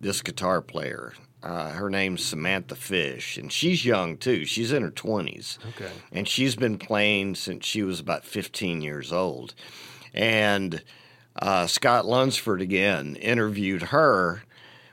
[0.00, 1.12] this guitar player.
[1.44, 4.46] Uh, her name's Samantha Fish, and she's young too.
[4.46, 5.58] She's in her 20s.
[5.76, 5.90] Okay.
[6.10, 9.54] And she's been playing since she was about 15 years old.
[10.14, 10.82] And
[11.36, 14.44] uh, Scott Lunsford, again, interviewed her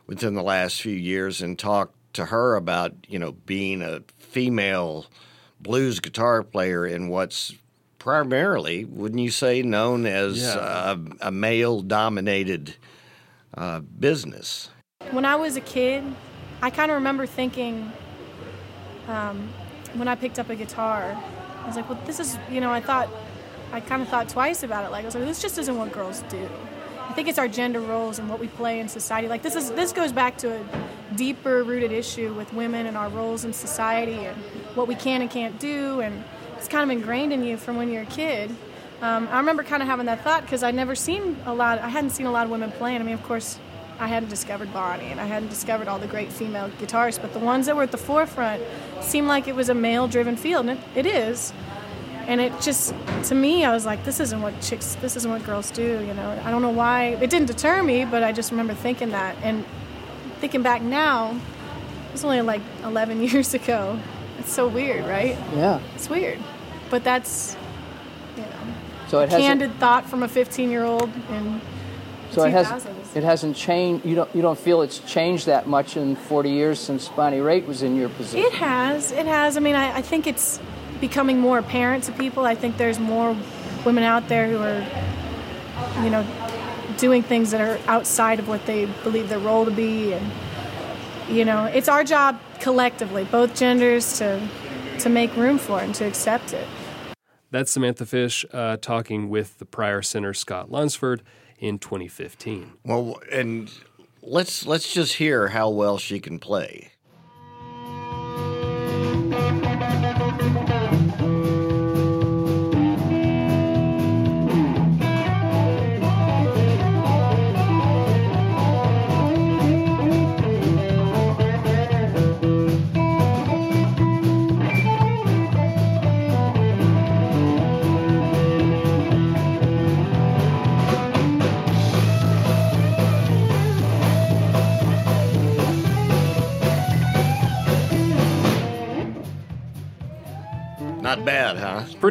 [0.08, 5.06] within the last few years and talked to her about, you know, being a female
[5.62, 7.54] blues guitar player in what's
[7.98, 10.56] primarily, wouldn't you say, known as Yeah.
[10.56, 12.76] uh, a male dominated
[13.56, 14.70] uh, business.
[15.12, 16.04] When I was a kid,
[16.62, 17.91] I kind of remember thinking,
[19.08, 19.50] um,
[19.93, 21.17] when I picked up a guitar,
[21.63, 23.10] I was like, well, this is, you know, I thought,
[23.71, 24.91] I kind of thought twice about it.
[24.91, 26.50] Like, I was like, this just isn't what girls do.
[27.10, 29.28] I think it's our gender roles and what we play in society.
[29.28, 30.65] Like, this is this goes back to a
[31.15, 34.38] deeper rooted issue with women and our roles in society and
[34.76, 36.00] what we can and can't do.
[36.00, 36.24] And
[36.56, 38.50] it's kind of ingrained in you from when you're a kid.
[39.02, 41.80] Um, I remember kind of having that thought because I'd never seen a lot.
[41.80, 43.02] I hadn't seen a lot of women playing.
[43.02, 43.60] I mean, of course,
[44.02, 47.40] I hadn't discovered Bonnie and I hadn't discovered all the great female guitarists, but the
[47.40, 48.62] ones that were at the forefront
[49.02, 51.54] seemed like it was a male-driven field, and it, it is.
[52.28, 52.94] and it just
[53.30, 56.14] to me i was like this isn't what chicks this isn't what girls do you
[56.14, 59.36] know i don't know why it didn't deter me but i just remember thinking that
[59.42, 59.66] and
[60.40, 63.98] thinking back now it was only like 11 years ago
[64.40, 65.80] it's so weird right Yeah.
[65.96, 66.38] it's weird
[66.92, 67.58] but that's
[68.38, 68.64] you know
[69.10, 69.42] So it hasn't.
[69.44, 71.60] candid thought from a 15 year old in
[72.32, 73.01] So it 2000s.
[73.13, 73.24] Hasn't.
[73.24, 74.06] It hasn't changed.
[74.06, 74.36] You don't.
[74.36, 77.95] You don't feel it's changed that much in 40 years since Bonnie Raitt was in
[77.95, 78.45] your position.
[78.45, 79.12] It has.
[79.12, 79.58] It has.
[79.58, 80.60] I mean, I, I think it's
[81.00, 82.45] becoming more apparent to people.
[82.45, 83.36] I think there's more
[83.86, 86.26] women out there who are, you know,
[86.97, 90.32] doing things that are outside of what they believe their role to be, and
[91.30, 94.47] you know, it's our job collectively, both genders, to
[95.00, 96.67] to make room for it and to accept it.
[97.50, 101.21] That's Samantha Fish uh, talking with the Pryor Center Scott Lunsford
[101.62, 102.74] in 2015.
[102.84, 103.71] Well, and
[104.21, 106.91] let's let's just hear how well she can play.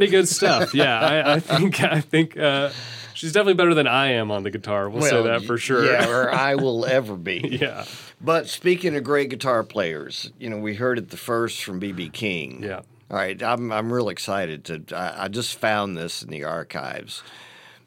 [0.00, 0.74] Pretty good stuff.
[0.80, 2.70] Yeah, I, I think I think uh,
[3.12, 4.88] she's definitely better than I am on the guitar.
[4.88, 5.84] We'll, say that for sure.
[5.84, 7.58] Yeah, or I will ever be.
[7.60, 7.84] yeah.
[8.18, 12.14] But speaking of great guitar players, you know, we heard it the first from BB
[12.14, 12.62] King.
[12.62, 12.80] Yeah.
[13.10, 14.96] All right, I'm I'm real excited to.
[14.96, 17.22] I, I just found this in the archives,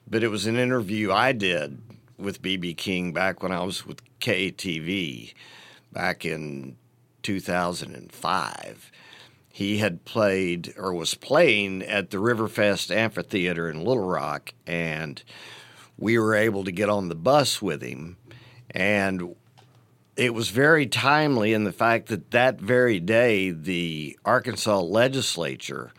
[0.07, 1.81] but it was an interview I did
[2.19, 5.33] with BB King back when I was with KTV,
[5.91, 6.75] back in
[7.23, 8.91] 2005.
[9.55, 15.21] He had played or was playing at the Riverfest Amphitheater in Little Rock, and
[15.95, 18.17] we were able to get on the bus with him,
[18.71, 19.35] and
[20.15, 25.93] it was very timely in the fact that that very day the Arkansas legislature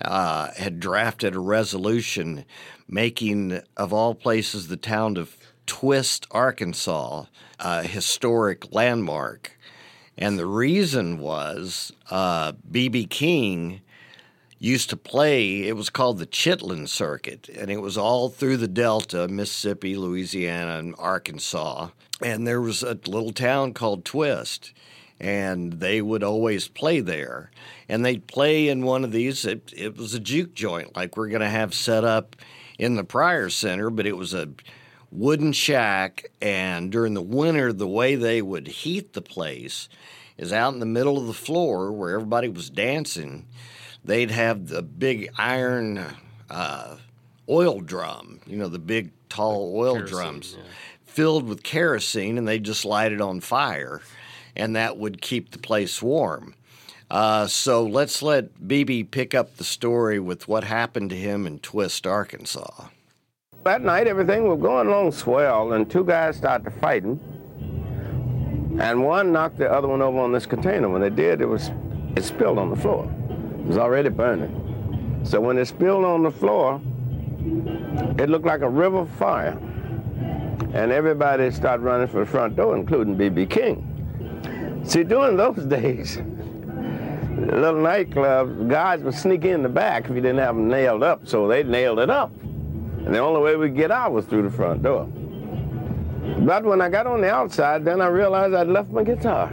[0.00, 2.44] uh, had drafted a resolution
[2.86, 7.24] making, of all places, the town of Twist, Arkansas,
[7.58, 9.58] a historic landmark.
[10.16, 13.06] And the reason was uh, B.B.
[13.06, 13.80] King
[14.58, 18.68] used to play, it was called the Chitlin Circuit, and it was all through the
[18.68, 21.88] Delta, Mississippi, Louisiana, and Arkansas.
[22.22, 24.72] And there was a little town called Twist,
[25.20, 27.50] and they would always play there.
[27.88, 31.28] And they'd play in one of these, it, it was a juke joint, like we're
[31.28, 32.34] going to have set up
[32.78, 34.48] in the Pryor Center, but it was a
[35.14, 36.26] wooden shack.
[36.42, 39.88] And during the winter, the way they would heat the place
[40.36, 43.46] is out in the middle of the floor where everybody was dancing
[44.04, 46.04] they'd have the big iron
[46.50, 46.96] uh,
[47.48, 50.58] oil drum, you know, the big tall oil kerosene, drums
[51.06, 54.02] filled with kerosene, and they just light it on fire,
[54.54, 56.54] and that would keep the place warm.
[57.10, 61.58] Uh, so let's let BB pick up the story with what happened to him in
[61.58, 62.88] Twist, Arkansas.
[63.64, 67.18] That night, everything was going along swell, and two guys started fighting.
[68.78, 70.90] And one knocked the other one over on this container.
[70.90, 71.70] When they did, it was
[72.14, 73.10] it spilled on the floor.
[73.60, 75.22] It was already burning.
[75.24, 76.78] So when it spilled on the floor,
[78.18, 79.58] it looked like a river of fire.
[80.74, 83.46] And everybody started running for the front door, including B.B.
[83.46, 84.82] King.
[84.84, 90.40] See, during those days, little nightclubs, guys would sneak in the back if you didn't
[90.40, 92.30] have them nailed up, so they nailed it up.
[93.04, 95.06] And the only way we get out was through the front door.
[96.40, 99.52] But when I got on the outside, then I realized I'd left my guitar.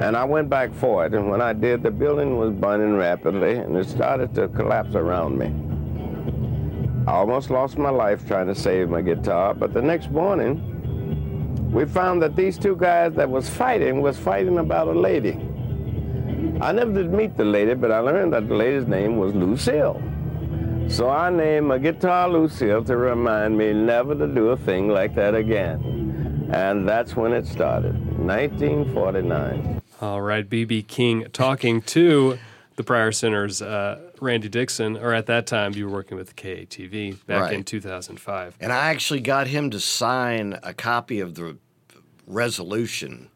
[0.00, 3.58] And I went back for it, and when I did, the building was burning rapidly,
[3.58, 5.46] and it started to collapse around me.
[7.06, 11.84] I almost lost my life trying to save my guitar, but the next morning, we
[11.84, 15.38] found that these two guys that was fighting was fighting about a lady.
[16.60, 20.02] I never did meet the lady, but I learned that the lady's name was Lucille.
[20.88, 25.14] So I named my guitar Lucille to remind me never to do a thing like
[25.14, 26.48] that again.
[26.52, 29.80] And that's when it started, 1949.
[30.02, 32.38] All right, BB King talking to
[32.76, 37.24] the Pryor Center's uh, Randy Dixon, or at that time you were working with KATV
[37.26, 38.56] back in 2005.
[38.60, 41.56] And I actually got him to sign a copy of the
[42.26, 43.30] resolution,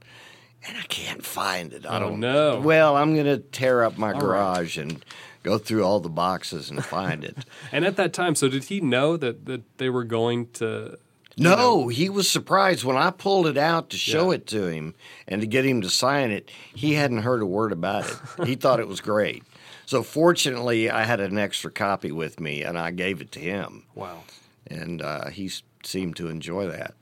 [0.69, 1.87] and I can't find it.
[1.87, 2.61] I Oh, don't know.
[2.61, 4.21] Well, I'm going to tear up my All right.
[4.21, 5.03] garage and
[5.47, 7.39] go through all the boxes and find it.
[7.73, 10.99] And at that time, so did he know that, that they were going to?
[11.37, 14.95] No, he was surprised when I pulled it out to show it to him
[15.29, 16.51] and to get him to sign it.
[16.75, 18.47] He hadn't heard a word about it.
[18.47, 19.43] he thought it was great.
[19.85, 23.85] So fortunately, I had an extra copy with me, and I gave it to him.
[23.95, 24.25] Wow!
[24.67, 25.51] And uh, he
[25.85, 26.95] seemed to enjoy that.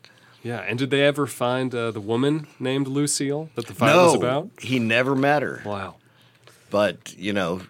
[0.43, 4.05] Yeah, and did they ever find uh, the woman named Lucille that the fight no,
[4.07, 4.51] was about?
[4.61, 5.63] he never met her.
[5.65, 5.97] Wow!
[6.71, 7.63] But you know,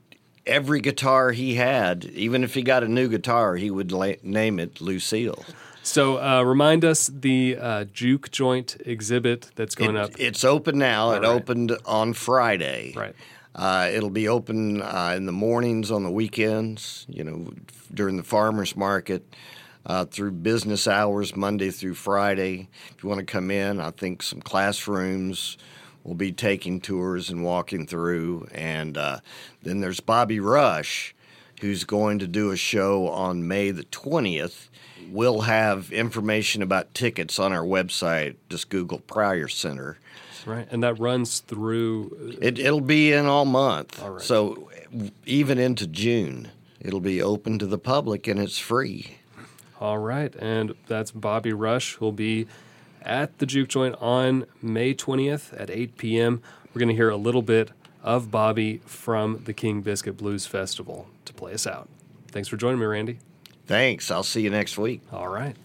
[0.47, 4.59] every guitar he had, even if he got a new guitar, he would la- name
[4.59, 5.45] it Lucille.
[5.83, 10.11] So uh, remind us the uh, juke joint exhibit that's going It- up.
[10.19, 11.07] It's open now.
[11.07, 11.25] All it right.
[11.29, 12.95] opened on Friday.
[12.97, 13.15] Right.
[13.55, 17.07] Uh, it'll be open uh, in the mornings, on the weekends.
[17.09, 17.53] You know,
[17.93, 19.23] during the farmers market,
[19.87, 22.69] uh, through business hours, Monday through Friday.
[22.97, 25.57] If you want to come in, I think some classrooms
[26.05, 28.47] will be taking tours and walking through.
[28.53, 29.21] And uh,
[29.63, 31.15] then there's Bobby Rush,
[31.61, 34.71] who's going to do a show on May the twentieth.
[35.11, 38.37] We'll have information about tickets on our website.
[38.49, 39.99] Just Google Pryor Center.
[40.47, 42.37] Right, and that runs through.
[42.41, 44.03] It, it'll be in all month.
[44.23, 44.71] So
[45.25, 46.51] even into June,
[46.81, 49.17] it'll be open to the public and it's free.
[49.81, 52.47] All right, and that's Bobby Rush who'll be
[53.05, 56.43] at the Juke Joint on May 20th at 8 p.m.
[56.73, 57.71] We're going to hear a little bit
[58.03, 61.89] of Bobby from the King Biscuit Blues Festival to play us out.
[62.29, 63.19] Thanks for joining me, Randy.
[63.67, 64.11] Thanks.
[64.11, 65.03] I'll see you next week.
[65.13, 65.57] All right.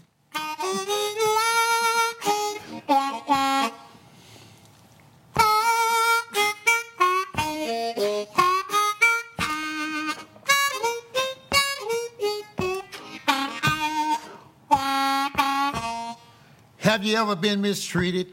[17.10, 18.28] You ever been mistreated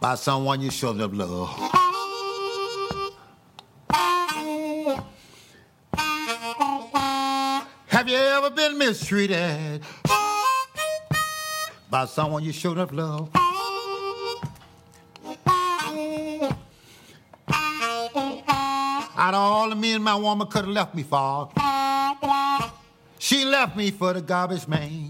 [0.00, 1.50] by someone you showed up love?
[7.86, 9.84] Have you ever been mistreated
[11.88, 13.30] by someone you showed up love?
[19.16, 21.50] Out of all the men my woman could have left me for,
[23.20, 25.07] she left me for the garbage man.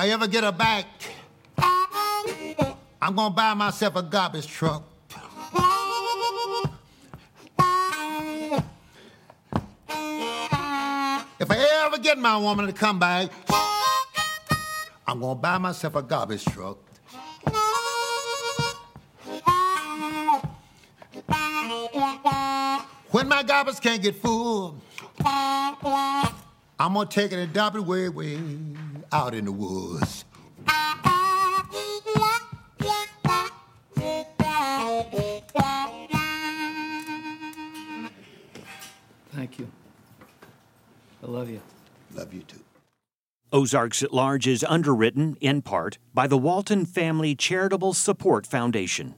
[0.00, 0.86] I ever get her back,
[3.02, 4.82] I'm gonna buy myself a garbage truck.
[11.38, 13.28] If I ever get my woman to come back,
[15.06, 16.78] I'm gonna buy myself a garbage truck.
[23.10, 24.80] When my garbage can't get full,
[25.22, 28.38] I'm gonna take it and dump it way, way
[29.12, 30.24] out in the woods.
[39.32, 39.70] Thank you.
[41.22, 41.60] I love you.
[42.14, 42.60] Love you too.
[43.52, 49.16] Ozarks at Large is underwritten, in part, by the Walton Family Charitable Support Foundation.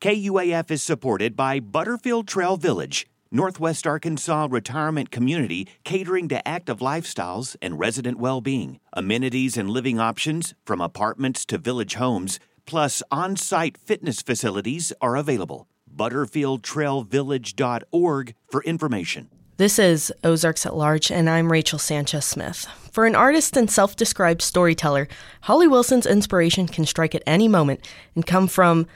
[0.00, 7.56] KUAF is supported by Butterfield Trail Village, Northwest Arkansas retirement community catering to active lifestyles
[7.60, 8.80] and resident well being.
[8.92, 15.16] Amenities and living options, from apartments to village homes, plus on site fitness facilities are
[15.16, 15.66] available.
[15.94, 19.30] ButterfieldTrailVillage.org for information.
[19.58, 22.66] This is Ozarks at Large, and I'm Rachel Sanchez Smith.
[22.92, 25.08] For an artist and self described storyteller,
[25.42, 27.80] Holly Wilson's inspiration can strike at any moment
[28.14, 28.86] and come from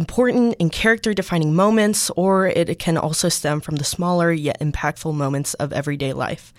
[0.00, 5.14] important and character defining moments, or it can also stem from the smaller yet impactful
[5.14, 6.54] moments of everyday life.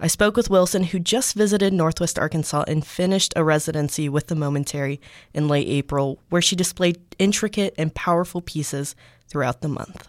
[0.00, 4.34] I spoke with Wilson, who just visited Northwest Arkansas and finished a residency with the
[4.34, 5.00] Momentary
[5.32, 8.96] in late April, where she displayed intricate and powerful pieces
[9.28, 10.08] throughout the month.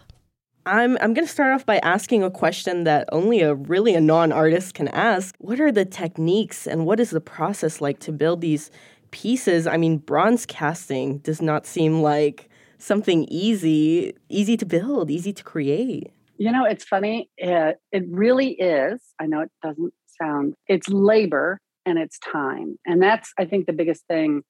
[0.66, 4.00] I'm I'm going to start off by asking a question that only a really a
[4.00, 5.36] non-artist can ask.
[5.38, 8.72] What are the techniques and what is the process like to build these
[9.12, 9.68] pieces?
[9.68, 12.48] I mean, bronze casting does not seem like
[12.84, 16.10] something easy, easy to build, easy to create.
[16.36, 17.30] You know, it's funny.
[17.36, 19.00] It, it really is.
[19.20, 22.78] I know it doesn't sound, it's labor and it's time.
[22.86, 24.42] And that's, I think, the biggest thing.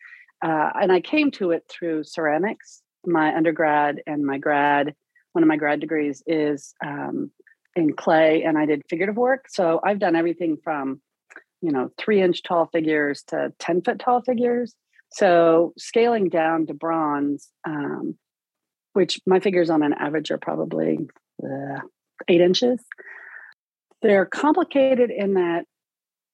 [0.44, 2.82] Uh, and I came to it through ceramics.
[3.06, 4.94] My undergrad and my grad,
[5.32, 7.30] one of my grad degrees is um,
[7.76, 9.46] in clay, and I did figurative work.
[9.48, 11.00] So I've done everything from,
[11.60, 14.74] you know, three inch tall figures to 10 foot tall figures.
[15.12, 18.16] So scaling down to bronze, um,
[18.94, 20.98] which my figures on an average are probably
[21.42, 21.80] uh,
[22.28, 22.80] eight inches.
[24.02, 25.64] They're complicated in that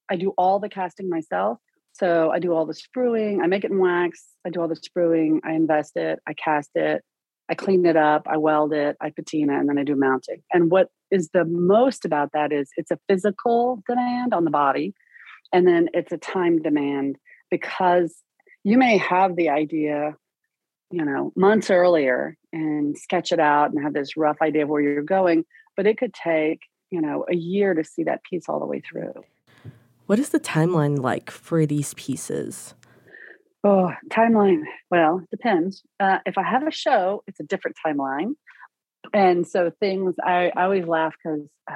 [0.09, 1.57] I do all the casting myself.
[1.93, 4.77] So I do all the spruing, I make it in wax, I do all the
[4.77, 7.03] spruing, I invest it, I cast it,
[7.49, 10.41] I clean it up, I weld it, I patina, and then I do mounting.
[10.53, 14.93] And what is the most about that is it's a physical demand on the body,
[15.51, 17.17] and then it's a time demand
[17.49, 18.15] because
[18.63, 20.15] you may have the idea,
[20.91, 24.81] you know, months earlier and sketch it out and have this rough idea of where
[24.81, 25.45] you're going,
[25.77, 28.81] but it could take, you know, a year to see that piece all the way
[28.81, 29.13] through.
[30.05, 32.75] What is the timeline like for these pieces?
[33.63, 34.63] Oh, timeline.
[34.89, 35.83] Well, depends.
[35.99, 38.33] Uh, if I have a show, it's a different timeline.
[39.13, 41.75] And so things, I, I always laugh because uh,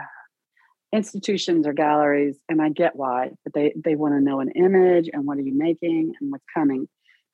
[0.91, 5.09] institutions or galleries, and I get why, but they, they want to know an image
[5.11, 6.87] and what are you making and what's coming.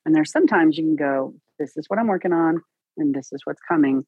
[0.04, 2.60] And there's sometimes you can go, this is what I'm working on
[2.96, 4.04] and this is what's coming.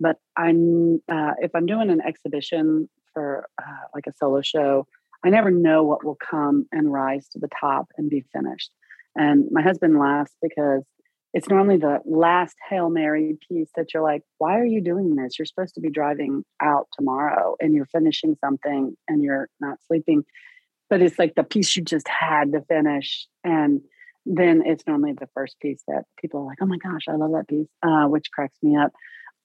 [0.00, 4.86] But I'm, uh, if I'm doing an exhibition for uh, like a solo show,
[5.24, 8.72] I never know what will come and rise to the top and be finished.
[9.16, 10.82] And my husband laughs because
[11.32, 15.38] it's normally the last Hail Mary piece that you're like, why are you doing this?
[15.38, 20.24] You're supposed to be driving out tomorrow and you're finishing something and you're not sleeping.
[20.90, 23.26] But it's like the piece you just had to finish.
[23.42, 23.80] And
[24.26, 27.32] then it's normally the first piece that people are like, oh my gosh, I love
[27.32, 28.92] that piece, uh, which cracks me up.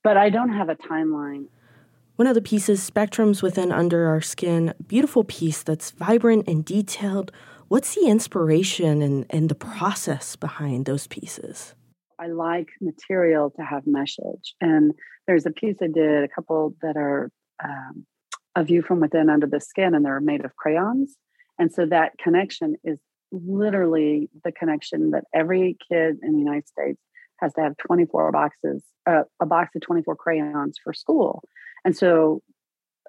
[0.03, 1.47] But I don't have a timeline.
[2.15, 7.31] One of the pieces, Spectrums Within Under Our Skin, beautiful piece that's vibrant and detailed.
[7.69, 11.75] What's the inspiration and, and the process behind those pieces?
[12.19, 14.55] I like material to have message.
[14.59, 14.93] And
[15.27, 17.31] there's a piece I did, a couple that are
[17.63, 18.05] um,
[18.55, 21.15] a view from within under the skin, and they're made of crayons.
[21.57, 22.99] And so that connection is
[23.31, 26.99] literally the connection that every kid in the United States
[27.37, 31.43] has to have 24 boxes, uh, a box of 24 crayons for school.
[31.85, 32.41] And so,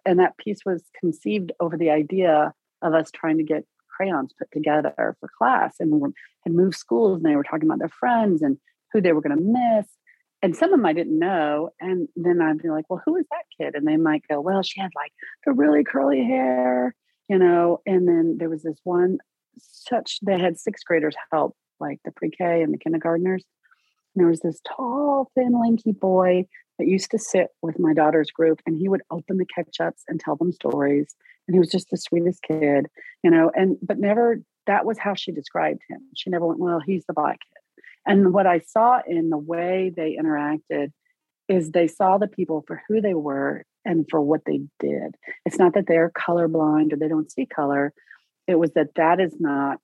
[0.07, 2.53] and that piece was conceived over the idea
[2.83, 5.77] of us trying to get crayons put together for class.
[5.81, 6.13] And we were,
[6.45, 8.57] had moved schools and they were talking about their friends and
[8.93, 9.87] who they were going to miss.
[10.43, 11.71] And some of them I didn't know.
[11.81, 13.75] And then I'd be like, well, who is that kid?
[13.75, 15.13] And they might go, well, she had like
[15.45, 16.95] the really curly hair,
[17.29, 17.81] you know.
[17.85, 19.19] And then there was this one,
[19.61, 23.45] such, they had sixth graders help, like the pre K and the kindergartners.
[24.15, 26.47] And there was this tall, thin, lanky boy
[26.79, 30.03] that used to sit with my daughter's group and he would open the catch ups
[30.09, 31.15] and tell them stories.
[31.47, 32.87] And he was just the sweetest kid,
[33.23, 36.01] you know, and but never that was how she described him.
[36.15, 37.61] She never went, well, he's the black kid
[38.07, 40.93] and what I saw in the way they interacted
[41.49, 45.17] is they saw the people for who they were and for what they did.
[45.45, 47.93] It's not that they're colorblind or they don't see color.
[48.51, 49.79] It was that that is not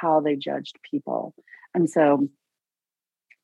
[0.00, 1.34] how they judged people.
[1.74, 2.28] And so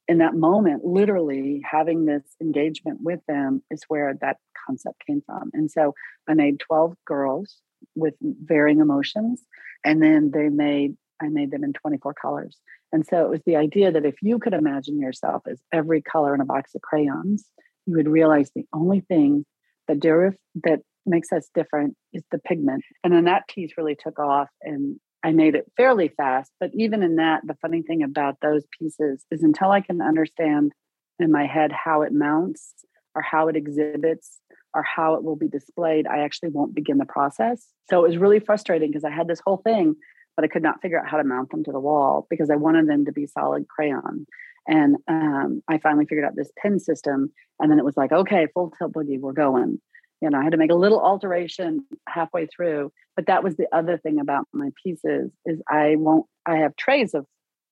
[0.07, 5.51] in that moment, literally having this engagement with them is where that concept came from.
[5.53, 5.95] And so
[6.29, 7.57] I made 12 girls
[7.95, 9.43] with varying emotions.
[9.85, 12.59] And then they made, I made them in 24 colors.
[12.93, 16.35] And so it was the idea that if you could imagine yourself as every color
[16.35, 17.45] in a box of crayons,
[17.87, 19.45] you would realize the only thing
[19.89, 22.83] that derif- that makes us different is the pigment.
[23.03, 26.53] And then that piece really took off and I made it fairly fast.
[26.61, 30.73] But even in that, the funny thing about those pieces is until I can understand
[31.19, 32.75] in my head how it mounts
[33.15, 34.39] or how it exhibits
[34.75, 37.69] or how it will be displayed, I actually won't begin the process.
[37.89, 39.97] So it was really frustrating because I had this whole thing
[40.37, 42.57] but I could not figure out how to mount them to the wall because I
[42.57, 44.27] wanted them to be solid crayon.
[44.67, 47.31] And um, I finally figured out this pin system,
[47.61, 49.81] and then it was like, okay, full tilt boogie, we're going.
[50.21, 53.67] You know, I had to make a little alteration halfway through, but that was the
[53.73, 56.27] other thing about my pieces is I won't.
[56.47, 57.27] I have trays of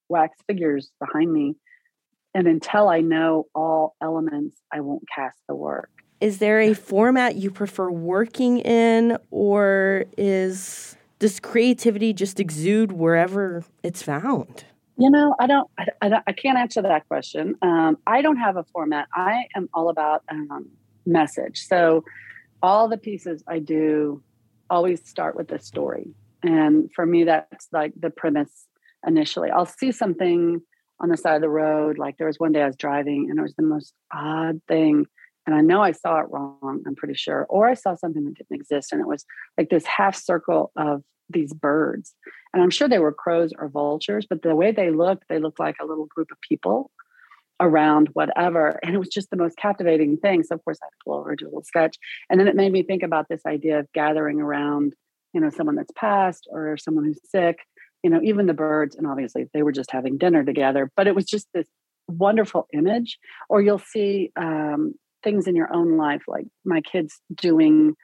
[0.09, 1.55] wax figures behind me,
[2.34, 5.90] and until I know all elements, I won't cast the work.
[6.20, 13.64] Is there a format you prefer working in, or is does creativity just exude wherever
[13.82, 14.64] it's found?
[14.99, 17.55] You know, I don't, I, I, I can't answer that question.
[17.62, 19.09] Um, I don't have a format.
[19.14, 20.68] I am all about um,
[21.07, 21.64] message.
[21.66, 22.05] So
[22.63, 24.23] all the pieces I do
[24.71, 26.15] always start with a story.
[26.43, 28.67] And for me, that's like the premise
[29.07, 29.51] initially.
[29.51, 30.61] I'll see something
[31.01, 31.99] on the side of the road.
[31.99, 35.07] Like there was one day I was driving and it was the most odd thing
[35.47, 38.35] and I know I saw it wrong, I'm pretty sure, or I saw something that
[38.35, 38.93] didn't exist.
[38.93, 39.25] And it was
[39.59, 42.15] like this half circle of these birds.
[42.53, 45.59] And I'm sure they were crows or vultures, but the way they looked, they looked
[45.59, 46.91] like a little group of people
[47.63, 48.79] around whatever.
[48.83, 50.43] And it was just the most captivating thing.
[50.43, 51.97] So, of course, I had to pull over, do a little sketch.
[52.29, 54.95] And then it made me think about this idea of gathering around,
[55.33, 57.61] you know, someone that's passed or someone who's sick,
[58.03, 58.97] you know, even the birds.
[58.97, 60.91] And obviously, they were just having dinner together.
[60.97, 61.69] But it was just this
[62.09, 63.19] wonderful image.
[63.49, 67.95] Or you'll see um, things in your own life, like my kids doing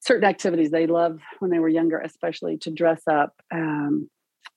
[0.00, 4.08] certain activities they love when they were younger, especially to dress up um,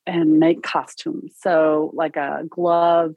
[0.06, 1.34] and make costumes.
[1.38, 3.14] So, like a glove,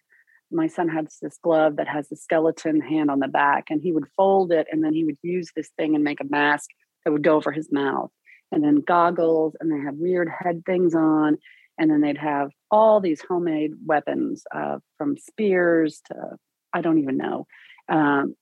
[0.52, 3.92] my son had this glove that has a skeleton hand on the back, and he
[3.92, 6.70] would fold it and then he would use this thing and make a mask
[7.04, 8.12] that would go over his mouth.
[8.52, 11.38] And then goggles, and they have weird head things on.
[11.78, 16.38] and then they'd have all these homemade weapons uh, from spears to
[16.74, 17.48] I don't even know.
[17.90, 18.36] Um,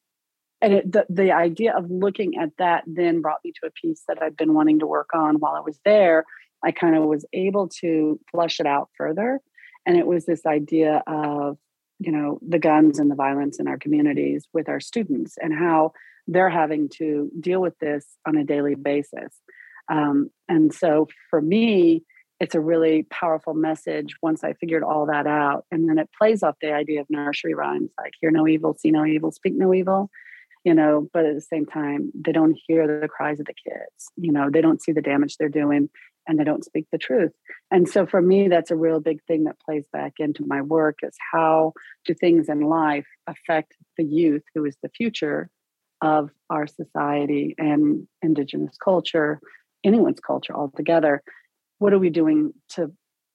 [0.62, 4.04] and it, the, the idea of looking at that then brought me to a piece
[4.08, 6.26] that I'd been wanting to work on while I was there.
[6.64, 9.40] I kind of was able to flush it out further.
[9.86, 11.58] And it was this idea of,
[12.00, 15.92] you know, the guns and the violence in our communities with our students and how
[16.28, 19.36] they're having to deal with this on a daily basis.
[19.90, 22.04] Um, and so for me,
[22.40, 25.66] it's a really powerful message once I figured all that out.
[25.72, 28.92] And then it plays off the idea of nursery rhymes like, hear no evil, see
[28.92, 30.10] no evil, speak no evil
[30.66, 34.12] you know but at the same time they don't hear the cries of the kids
[34.18, 35.90] you know they don't see the damage they're doing
[36.30, 37.32] and they don't speak the truth
[37.72, 41.00] and so for me that's a real big thing that plays back into my work
[41.04, 41.74] is how
[42.06, 45.50] do things in life affect the youth who is the future
[46.02, 49.42] of our society and indigenous culture
[49.84, 51.22] anyone's culture altogether
[51.80, 52.92] what are we doing to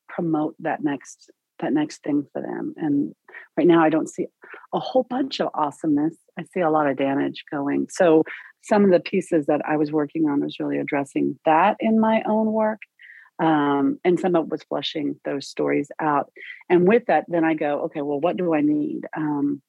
[0.09, 1.31] promote that next
[1.61, 2.75] that next thing for them.
[2.77, 3.15] And
[3.57, 4.27] right now, I don't see
[4.73, 6.17] a whole bunch of awesomeness.
[6.39, 7.87] I see a lot of damage going.
[7.91, 8.25] So,
[8.65, 12.23] some of the pieces that I was working on was really addressing that in my
[12.27, 12.81] own work.
[13.39, 16.31] Um, and some of it was flushing those stories out.
[16.71, 19.07] And with that, then I go, okay, well, what do I need?
[19.15, 19.61] Um,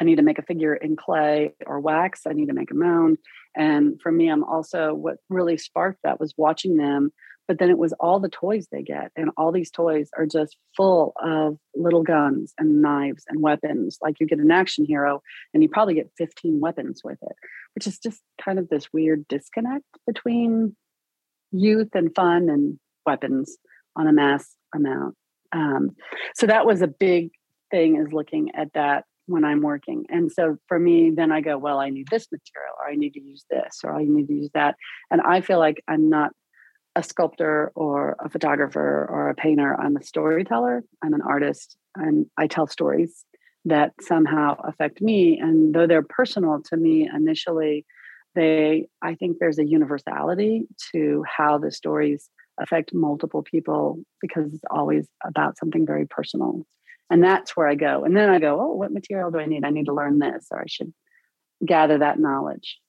[0.00, 2.22] I need to make a figure in clay or wax.
[2.26, 3.18] I need to make a mound.
[3.56, 7.10] And for me, I'm also what really sparked that was watching them
[7.48, 10.56] but then it was all the toys they get and all these toys are just
[10.76, 13.98] full of little guns and knives and weapons.
[14.00, 15.22] Like you get an action hero
[15.52, 17.36] and you probably get 15 weapons with it
[17.78, 20.74] which is just kind of this weird disconnect between
[21.52, 22.76] youth and fun and
[23.06, 23.56] weapons
[23.94, 25.14] on a mass amount.
[25.52, 25.90] Um,
[26.34, 27.30] so that was a big
[27.70, 30.06] thing is looking at that when i'm working.
[30.08, 33.12] And so for me then i go well i need this material or i need
[33.14, 34.74] to use this or i need to use that.
[35.10, 36.32] And i feel like i'm not
[36.98, 39.72] a sculptor or a photographer or a painter.
[39.80, 40.82] I'm a storyteller.
[41.00, 43.24] I'm an artist, and I tell stories
[43.64, 45.38] that somehow affect me.
[45.38, 47.86] And though they're personal to me initially,
[48.34, 52.30] they I think there's a universality to how the stories
[52.60, 56.66] affect multiple people because it's always about something very personal.
[57.10, 58.04] And that's where I go.
[58.04, 59.64] And then I go, oh, what material do I need?
[59.64, 60.92] I need to learn this, or I should
[61.64, 62.80] gather that knowledge.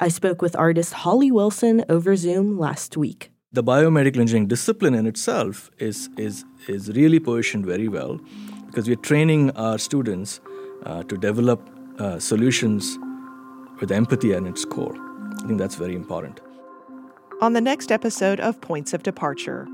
[0.00, 3.30] I spoke with artist Holly Wilson over Zoom last week.
[3.52, 8.20] The biomedical engineering discipline in itself is, is, is really positioned very well
[8.66, 10.40] because we're training our students
[10.84, 12.98] uh, to develop uh, solutions
[13.80, 14.94] with empathy at its core.
[15.42, 16.40] I think that's very important.
[17.40, 19.66] On the next episode of Points of Departure,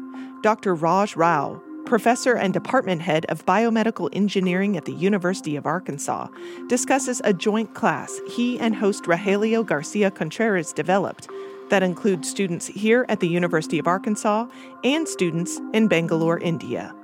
[0.43, 0.75] Dr.
[0.75, 1.61] Raj Rao
[1.93, 6.27] professor and department head of biomedical engineering at the University of Arkansas,
[6.67, 11.29] discusses a joint class he and host Rogelio Garcia Contreras developed
[11.69, 14.47] that includes students here at the University of Arkansas
[14.83, 16.95] and students in Bangalore, India.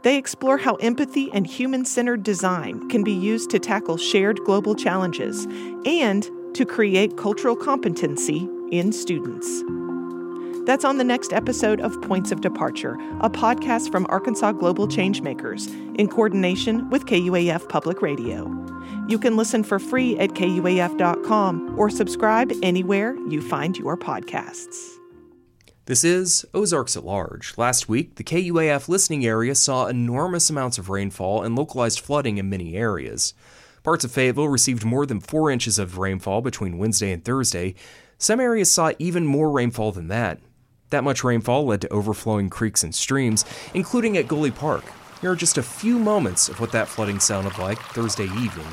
[0.00, 4.74] They explore how empathy and human centered design can be used to tackle shared global
[4.74, 5.44] challenges
[5.84, 9.62] and to create cultural competency in students.
[10.66, 15.68] That's on the next episode of Points of Departure, a podcast from Arkansas Global Changemakers
[15.98, 18.46] in coordination with KUAF Public Radio.
[19.06, 24.92] You can listen for free at KUAF.com or subscribe anywhere you find your podcasts.
[25.84, 27.58] This is Ozarks at Large.
[27.58, 32.48] Last week, the KUAF listening area saw enormous amounts of rainfall and localized flooding in
[32.48, 33.34] many areas.
[33.82, 37.74] Parts of Fayetteville received more than 4 inches of rainfall between Wednesday and Thursday.
[38.16, 40.40] Some areas saw even more rainfall than that.
[40.94, 44.84] That much rainfall led to overflowing creeks and streams, including at Gully Park.
[45.20, 48.68] Here are just a few moments of what that flooding sounded like Thursday evening.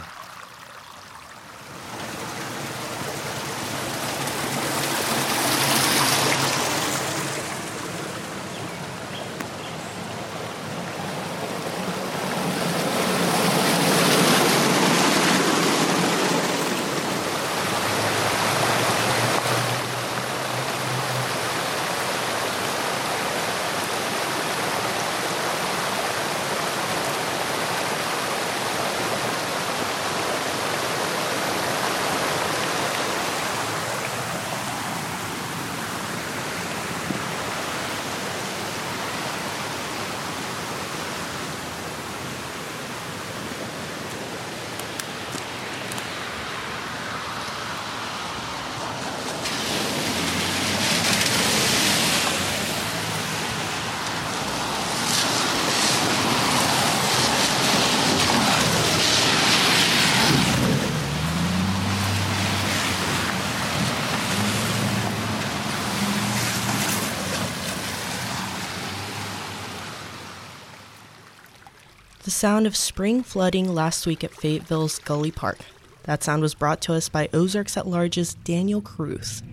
[72.42, 75.60] Sound of spring flooding last week at Fayetteville's Gully Park.
[76.06, 79.44] That sound was brought to us by Ozarks at Large's Daniel Caruth.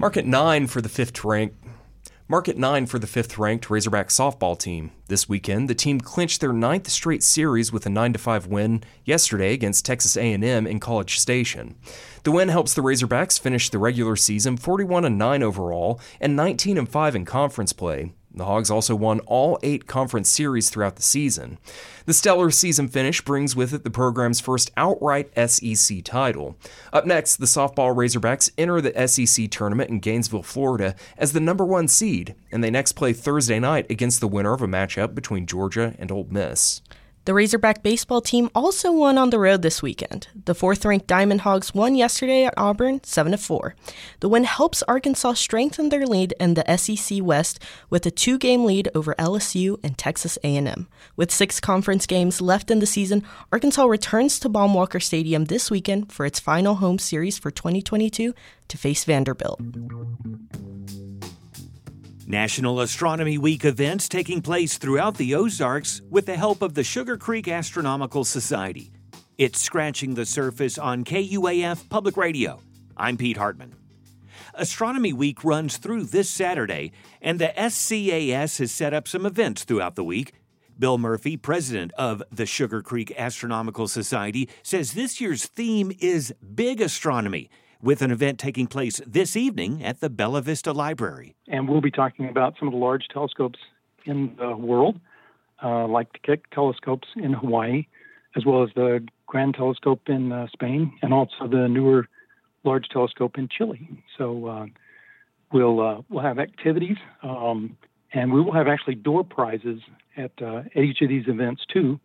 [0.00, 1.54] Market nine for the fifth ranked.
[2.26, 4.90] Mark at nine for the fifth ranked Razorback softball team.
[5.06, 9.52] This weekend, the team clinched their ninth straight series with a 9 5 win yesterday
[9.52, 11.76] against Texas A&M in College Station.
[12.24, 17.14] The win helps the Razorbacks finish the regular season 41 9 overall and 19 5
[17.14, 18.12] in conference play.
[18.38, 21.58] The Hogs also won all eight conference series throughout the season.
[22.06, 26.56] The stellar season finish brings with it the program's first outright SEC title.
[26.92, 31.64] Up next, the softball Razorbacks enter the SEC tournament in Gainesville, Florida as the number
[31.64, 35.44] one seed, and they next play Thursday night against the winner of a matchup between
[35.44, 36.80] Georgia and Ole Miss.
[37.28, 40.28] The Razorback baseball team also won on the road this weekend.
[40.46, 43.74] The fourth ranked Diamond Hogs won yesterday at Auburn 7 4.
[44.20, 48.64] The win helps Arkansas strengthen their lead in the SEC West with a two game
[48.64, 50.88] lead over LSU and Texas A&M.
[51.16, 53.22] With six conference games left in the season,
[53.52, 58.34] Arkansas returns to Baum-Walker Stadium this weekend for its final home series for 2022
[58.68, 59.60] to face Vanderbilt.
[62.30, 67.16] National Astronomy Week events taking place throughout the Ozarks with the help of the Sugar
[67.16, 68.92] Creek Astronomical Society.
[69.38, 72.60] It's Scratching the Surface on KUAF Public Radio.
[72.98, 73.76] I'm Pete Hartman.
[74.52, 79.96] Astronomy Week runs through this Saturday, and the SCAS has set up some events throughout
[79.96, 80.34] the week.
[80.78, 86.82] Bill Murphy, president of the Sugar Creek Astronomical Society, says this year's theme is Big
[86.82, 87.48] Astronomy
[87.82, 91.34] with an event taking place this evening at the Bella Vista Library.
[91.46, 93.58] And we'll be talking about some of the large telescopes
[94.04, 95.00] in the world,
[95.62, 97.86] uh, like the Keck telescopes in Hawaii,
[98.36, 102.08] as well as the Grand Telescope in uh, Spain, and also the newer
[102.64, 103.88] large telescope in Chile.
[104.16, 104.66] So uh,
[105.52, 107.76] we'll uh, we'll have activities, um,
[108.12, 109.80] and we will have actually door prizes
[110.16, 112.00] at, uh, at each of these events too.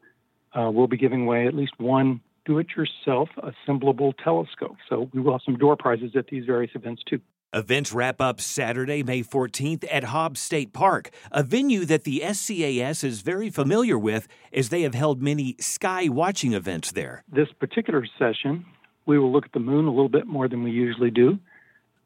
[0.54, 4.78] Uh, we'll be giving away at least one do it yourself assemblable telescope.
[4.90, 7.22] So we will have some door prizes at these various events too.
[7.54, 13.04] Events wrap up Saturday, May 14th at Hobbs State Park, a venue that the SCAS
[13.04, 17.24] is very familiar with as they have held many sky watching events there.
[17.32, 18.66] This particular session,
[19.06, 21.38] we will look at the moon a little bit more than we usually do.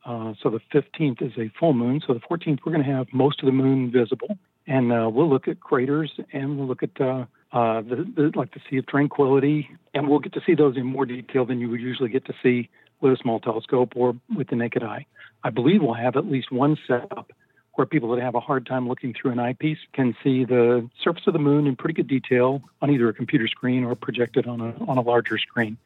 [0.05, 2.01] Uh, so the 15th is a full moon.
[2.05, 4.37] So the 14th, we're going to have most of the moon visible.
[4.67, 8.53] And uh, we'll look at craters and we'll look at uh, uh, the, the, like
[8.53, 11.69] the Sea of Tranquility, and we'll get to see those in more detail than you
[11.69, 12.69] would usually get to see
[12.99, 15.05] with a small telescope or with the naked eye.
[15.43, 17.31] I believe we'll have at least one setup
[17.73, 21.27] where people that have a hard time looking through an eyepiece can see the surface
[21.27, 24.59] of the moon in pretty good detail on either a computer screen or projected on
[24.59, 25.77] a on a larger screen.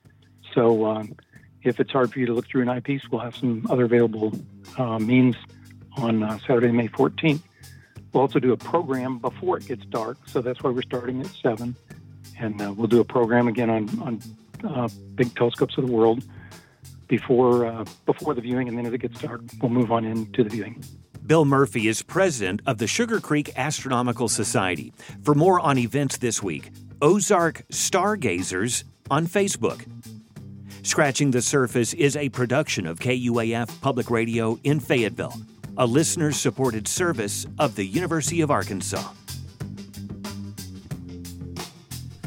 [0.53, 1.17] So um,
[1.63, 4.33] if it's hard for you to look through an eyepiece, we'll have some other available
[4.77, 5.35] uh, means
[5.97, 7.41] on uh, Saturday, May 14th.
[8.13, 11.27] We'll also do a program before it gets dark, so that's why we're starting at
[11.27, 11.75] seven,
[12.37, 14.21] and uh, we'll do a program again on on
[14.67, 16.23] uh, big telescopes of the world
[17.07, 20.43] before uh, before the viewing, and then as it gets dark, we'll move on into
[20.43, 20.83] the viewing.
[21.25, 24.91] Bill Murphy is president of the Sugar Creek Astronomical Society.
[25.23, 29.85] For more on events this week, Ozark Stargazers on Facebook.
[30.83, 35.39] Scratching the Surface is a production of KUAF Public Radio in Fayetteville
[35.77, 39.11] a listener supported service of the University of Arkansas.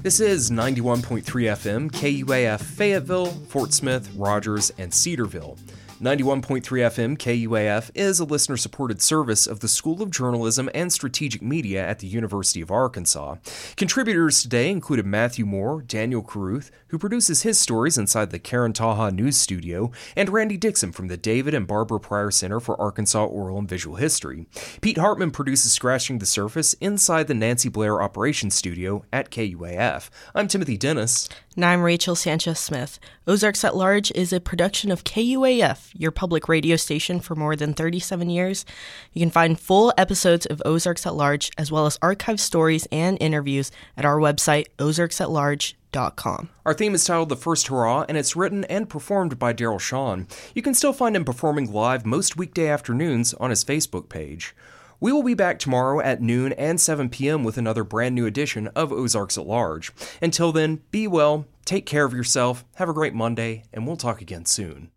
[0.02, 5.56] This is 91.3 FM, KUAF Fayetteville, Fort Smith, Rogers, and Cedarville.
[6.04, 11.40] 91.3 FM KUAF is a listener supported service of the School of Journalism and Strategic
[11.40, 13.36] Media at the University of Arkansas.
[13.78, 19.12] Contributors today included Matthew Moore, Daniel Caruth, who produces his stories inside the Karen Taha
[19.12, 23.56] News Studio, and Randy Dixon from the David and Barbara Pryor Center for Arkansas Oral
[23.56, 24.46] and Visual History.
[24.82, 30.10] Pete Hartman produces Scratching the Surface inside the Nancy Blair Operations Studio at KUAF.
[30.34, 31.30] I'm Timothy Dennis.
[31.56, 32.98] And I'm Rachel Sanchez Smith.
[33.26, 37.72] Ozarks at Large is a production of KUAF, your public radio station for more than
[37.72, 38.64] 37 years.
[39.12, 43.16] You can find full episodes of Ozarks at Large, as well as archived stories and
[43.20, 46.50] interviews at our website, ozarksatlarge.com.
[46.66, 50.26] Our theme is titled The First Hurrah, and it's written and performed by Daryl Sean.
[50.54, 54.54] You can still find him performing live most weekday afternoons on his Facebook page.
[55.00, 57.44] We will be back tomorrow at noon and 7 p.m.
[57.44, 59.92] with another brand new edition of Ozarks at Large.
[60.22, 64.20] Until then, be well, take care of yourself, have a great Monday, and we'll talk
[64.20, 64.90] again soon.